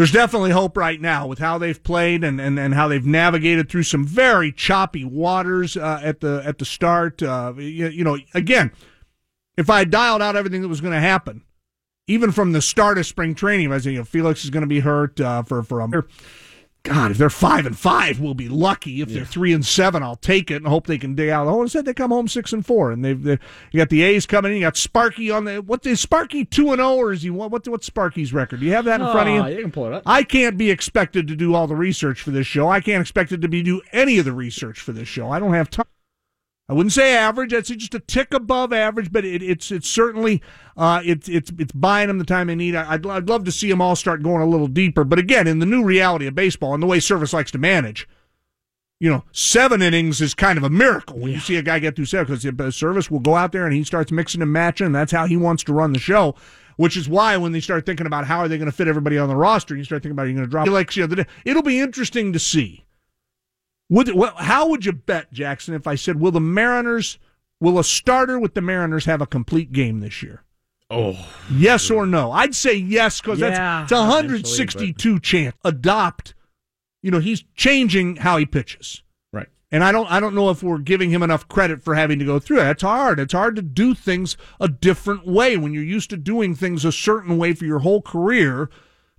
there's 0.01 0.13
definitely 0.13 0.51
hope 0.51 0.79
right 0.79 0.99
now 0.99 1.27
with 1.27 1.41
how 1.41 1.59
they've 1.59 1.83
played 1.83 2.25
and, 2.25 2.41
and, 2.41 2.59
and 2.59 2.73
how 2.73 2.89
they've 2.89 3.05
navigated 3.05 3.69
through 3.69 3.83
some 3.83 4.07
very 4.07 4.51
choppy 4.51 5.05
waters 5.05 5.77
uh, 5.77 6.01
at 6.03 6.21
the 6.21 6.41
at 6.43 6.57
the 6.57 6.65
start. 6.65 7.23
Uh, 7.23 7.53
you, 7.59 7.87
you, 7.89 8.03
know, 8.03 8.17
again, 8.33 8.73
if 9.59 9.69
I 9.69 9.85
dialed 9.85 10.23
out 10.23 10.37
everything 10.37 10.63
that 10.63 10.69
was 10.69 10.81
going 10.81 10.95
to 10.95 11.01
happen, 11.01 11.45
even 12.07 12.33
from 12.33 12.53
the 12.53 12.63
start 12.63 12.97
of 12.97 13.05
spring 13.05 13.35
training, 13.35 13.71
I 13.71 13.75
was 13.75 13.85
you 13.85 13.99
know 13.99 14.05
Felix 14.05 14.43
is 14.43 14.49
going 14.49 14.63
to 14.63 14.67
be 14.67 14.81
hurt 14.81 15.21
uh, 15.21 15.43
for 15.43 15.63
for 15.63 15.83
a 15.83 15.87
God, 16.83 17.11
if 17.11 17.19
they're 17.19 17.29
five 17.29 17.67
and 17.67 17.79
five, 17.79 18.21
we'll 18.21 18.33
be 18.33 18.49
lucky. 18.49 19.03
If 19.03 19.11
they're 19.11 19.25
three 19.27 19.53
and 19.53 19.65
seven, 19.65 20.03
I'll 20.03 20.17
take 20.17 20.51
it 20.51 20.57
and 20.57 20.67
hope 20.67 20.87
they 20.87 20.97
can 20.97 21.15
dig 21.15 21.29
out. 21.29 21.47
Oh, 21.47 21.61
instead 21.61 21.85
they 21.85 21.93
come 21.93 22.11
home 22.11 22.27
six 22.27 22.55
and 22.55 22.65
four, 22.65 22.91
and 22.91 23.05
they've, 23.05 23.23
they 23.23 23.39
you 23.71 23.79
got 23.79 23.91
the 23.91 24.03
A's 24.03 24.25
coming 24.25 24.53
in. 24.53 24.59
You 24.59 24.65
got 24.65 24.79
Sparky 24.79 25.31
on 25.31 25.45
the 25.45 25.61
what 25.61 25.85
is 25.85 26.01
Sparky 26.01 26.45
two 26.45 26.71
and 26.73 26.79
zero 26.79 26.95
or 26.97 27.13
is 27.13 27.23
he 27.23 27.29
what? 27.29 27.51
What 27.51 27.69
what's 27.69 27.87
Sparky's 27.87 28.33
record? 28.33 28.61
Do 28.61 28.67
you 28.67 28.73
have 28.73 28.87
that 28.87 29.01
in 29.01 29.07
front 29.09 29.29
of 29.29 29.35
you? 29.35 29.43
Ah, 29.43 29.47
you 29.47 29.61
can 29.61 29.71
pull 29.71 29.87
it 29.87 29.93
up. 29.93 30.05
I 30.07 30.23
can't 30.23 30.57
be 30.57 30.71
expected 30.71 31.29
to 31.29 31.37
do 31.37 31.55
all 31.55 31.67
the 31.67 31.77
research 31.77 32.23
for 32.23 32.31
this 32.31 32.47
show. 32.47 32.69
I 32.69 32.81
can't 32.81 33.03
expect 33.03 33.31
it 33.33 33.43
to 33.43 33.49
be 33.49 33.63
do 33.63 33.83
any 33.93 34.19
of 34.19 34.25
the 34.25 34.33
research 34.33 34.81
for 34.81 34.93
this 34.93 35.09
show. 35.09 35.31
I 35.31 35.39
don't 35.39 35.53
have 35.53 35.69
time. 35.69 35.87
I 36.71 36.73
wouldn't 36.73 36.93
say 36.93 37.17
average. 37.17 37.53
I'd 37.53 37.67
say 37.67 37.75
just 37.75 37.97
a 37.97 37.99
tick 37.99 38.33
above 38.33 38.73
average, 38.73 39.11
but 39.11 39.25
it, 39.25 39.43
it's 39.43 39.73
it's 39.73 39.89
certainly 39.89 40.41
uh, 40.77 41.03
it's 41.05 41.29
it's 41.29 41.51
it's 41.59 41.73
buying 41.73 42.07
them 42.07 42.19
the 42.19 42.25
time 42.25 42.47
they 42.47 42.55
need. 42.55 42.77
I'd, 42.77 43.05
I'd 43.05 43.29
love 43.29 43.43
to 43.47 43.51
see 43.51 43.69
them 43.69 43.83
all 43.83 43.97
start 43.97 44.23
going 44.23 44.41
a 44.41 44.47
little 44.47 44.69
deeper. 44.69 45.03
But 45.03 45.19
again, 45.19 45.49
in 45.49 45.59
the 45.59 45.67
new 45.67 45.83
reality 45.83 46.29
of 46.29 46.37
baseball 46.37 46.73
and 46.73 46.81
the 46.81 46.87
way 46.87 46.99
Servais 46.99 47.33
likes 47.33 47.51
to 47.51 47.59
manage, 47.59 48.09
you 49.01 49.11
know, 49.11 49.25
seven 49.33 49.83
innings 49.83 50.21
is 50.21 50.33
kind 50.33 50.59
of 50.59 50.63
a 50.63 50.71
miracle 50.71 51.19
when 51.19 51.33
you 51.33 51.41
see 51.41 51.57
a 51.57 51.63
guy 51.63 51.81
get 51.81 51.97
through 51.97 52.05
seven 52.05 52.27
because 52.27 52.45
the 52.45 52.53
Servais 52.53 53.11
will 53.11 53.19
go 53.19 53.35
out 53.35 53.51
there 53.51 53.65
and 53.67 53.75
he 53.75 53.83
starts 53.83 54.13
mixing 54.13 54.41
and 54.41 54.53
matching. 54.53 54.87
And 54.87 54.95
that's 54.95 55.11
how 55.11 55.27
he 55.27 55.37
wants 55.37 55.65
to 55.65 55.73
run 55.73 55.93
the 55.93 55.99
show. 55.99 56.37
Which 56.77 56.97
is 56.97 57.09
why 57.09 57.37
when 57.37 57.51
they 57.51 57.61
start 57.61 57.85
thinking 57.85 58.07
about 58.07 58.27
how 58.27 58.39
are 58.39 58.49
they 58.49 58.59
going 58.59 58.71
to 58.71 58.77
fit 58.77 58.87
everybody 58.87 59.19
on 59.19 59.29
the 59.29 59.35
roster, 59.35 59.77
you 59.77 59.83
start 59.83 60.05
thinking 60.05 60.13
about 60.13 60.29
you're 60.29 60.35
going 60.35 60.47
to 60.47 60.51
drop 60.51 60.69
like 60.69 60.93
the 60.93 61.03
other 61.03 61.17
day. 61.17 61.27
It'll 61.45 61.65
be 61.65 61.81
interesting 61.81 62.33
to 62.33 62.39
see. 62.39 62.85
Would 63.91 64.15
well, 64.15 64.35
how 64.37 64.69
would 64.69 64.87
you 64.87 64.93
bet, 64.93 65.33
Jackson, 65.33 65.75
if 65.75 65.87
I 65.87 65.97
said 65.97 66.19
will 66.19 66.31
the 66.31 66.41
Mariners 66.41 67.19
will 67.61 67.79
a 67.79 67.85
starter 67.85 68.39
with 68.39 68.55
the 68.55 68.63
Mariners 68.63 69.05
have 69.05 69.21
a 69.21 69.27
complete 69.27 69.73
game 69.73 70.01
this 70.01 70.23
year? 70.23 70.45
Oh, 70.89 71.17
Yes 71.53 71.91
or 71.91 72.07
no? 72.07 72.33
I'd 72.33 72.55
say 72.55 72.75
yes 72.75 73.21
because 73.21 73.41
Yeah, 73.41 73.51
that's 73.51 73.93
it's 73.93 73.93
a 73.93 74.05
hundred 74.05 74.47
sixty-two 74.47 75.19
chance. 75.21 75.57
Adopt. 75.65 76.35
You 77.03 77.11
know 77.11 77.19
he's 77.19 77.45
changing 77.55 78.17
how 78.17 78.37
he 78.37 78.47
pitches, 78.47 79.03
right. 79.33 79.49
and 79.73 79.83
I 79.83 79.91
don't. 79.91 80.11
I 80.11 80.21
don't 80.21 80.35
know 80.35 80.51
if 80.51 80.63
we're 80.63 80.79
giving 80.79 81.11
him 81.11 81.23
enough 81.23 81.49
credit 81.49 81.83
for 81.83 81.95
having 81.95 82.19
to 82.19 82.25
go 82.25 82.39
through 82.39 82.61
it. 82.61 82.71
It's 82.71 82.83
hard. 82.83 83.19
It's 83.19 83.33
hard 83.33 83.57
to 83.57 83.63
do 83.63 83.95
things 83.95 84.37
a 84.61 84.69
different 84.69 85.27
way 85.27 85.57
when 85.57 85.73
you're 85.73 85.83
used 85.83 86.11
to 86.11 86.17
doing 86.17 86.55
things 86.55 86.85
a 86.85 86.93
certain 86.93 87.39
way 87.39 87.55
for 87.55 87.65
your 87.65 87.81
whole 87.81 88.03
career. 88.03 88.71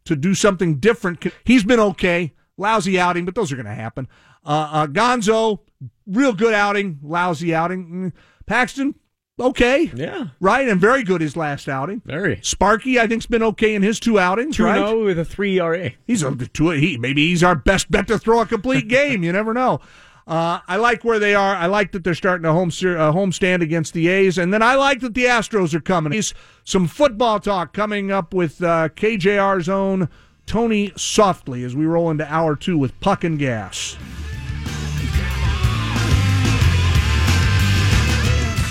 To 0.05 0.15
do 0.15 0.33
something 0.33 0.79
different, 0.79 1.23
he's 1.43 1.63
been 1.63 1.79
okay. 1.79 2.33
Lousy 2.57 2.99
outing, 2.99 3.25
but 3.25 3.35
those 3.35 3.51
are 3.51 3.55
going 3.55 3.65
to 3.65 3.73
happen. 3.73 4.07
Uh, 4.45 4.69
uh, 4.71 4.87
Gonzo, 4.87 5.59
real 6.07 6.33
good 6.33 6.53
outing. 6.53 6.99
Lousy 7.01 7.53
outing. 7.55 7.87
Mm. 7.87 8.13
Paxton, 8.45 8.95
okay. 9.39 9.89
Yeah, 9.95 10.27
Right, 10.39 10.67
and 10.67 10.79
very 10.79 11.03
good 11.03 11.21
his 11.21 11.35
last 11.37 11.67
outing. 11.69 12.01
very. 12.05 12.39
Sparky, 12.43 12.99
I 12.99 13.07
think's 13.07 13.25
been 13.25 13.43
okay 13.43 13.73
in 13.75 13.81
his 13.81 13.99
two 13.99 14.19
outings. 14.19 14.57
Two 14.57 14.65
right, 14.65 14.77
and 14.77 14.87
zero 14.87 15.05
with 15.05 15.19
a 15.19 15.25
three 15.25 15.59
ERA. 15.59 15.91
he's 16.05 16.21
a 16.23 16.35
two. 16.35 16.69
He 16.71 16.97
maybe 16.97 17.27
he's 17.27 17.43
our 17.43 17.55
best 17.55 17.89
bet 17.89 18.07
to 18.07 18.19
throw 18.19 18.41
a 18.41 18.45
complete 18.45 18.87
game. 18.89 19.23
You 19.23 19.31
never 19.31 19.53
know. 19.53 19.79
Uh, 20.27 20.59
I 20.67 20.77
like 20.77 21.03
where 21.03 21.17
they 21.19 21.33
are. 21.33 21.55
I 21.55 21.65
like 21.65 21.91
that 21.93 22.03
they're 22.03 22.13
starting 22.13 22.45
a 22.45 22.53
home 22.53 22.69
ser- 22.71 22.97
uh, 22.97 23.11
homestand 23.11 23.61
against 23.63 23.93
the 23.93 24.07
A's, 24.07 24.37
and 24.37 24.53
then 24.53 24.61
I 24.61 24.75
like 24.75 24.99
that 25.01 25.13
the 25.15 25.25
Astros 25.25 25.73
are 25.73 25.81
coming. 25.81 26.13
He's 26.13 26.33
some 26.63 26.87
football 26.87 27.39
talk 27.39 27.73
coming 27.73 28.11
up 28.11 28.33
with 28.33 28.61
uh, 28.63 28.89
KJR's 28.89 29.67
own 29.67 30.09
Tony 30.51 30.89
Softli 30.97 31.63
as 31.63 31.77
we 31.77 31.85
roll 31.85 32.11
into 32.11 32.29
hour 32.29 32.57
two 32.57 32.77
with 32.77 32.99
Puck 32.99 33.23
and 33.23 33.39
Gas. 33.39 33.95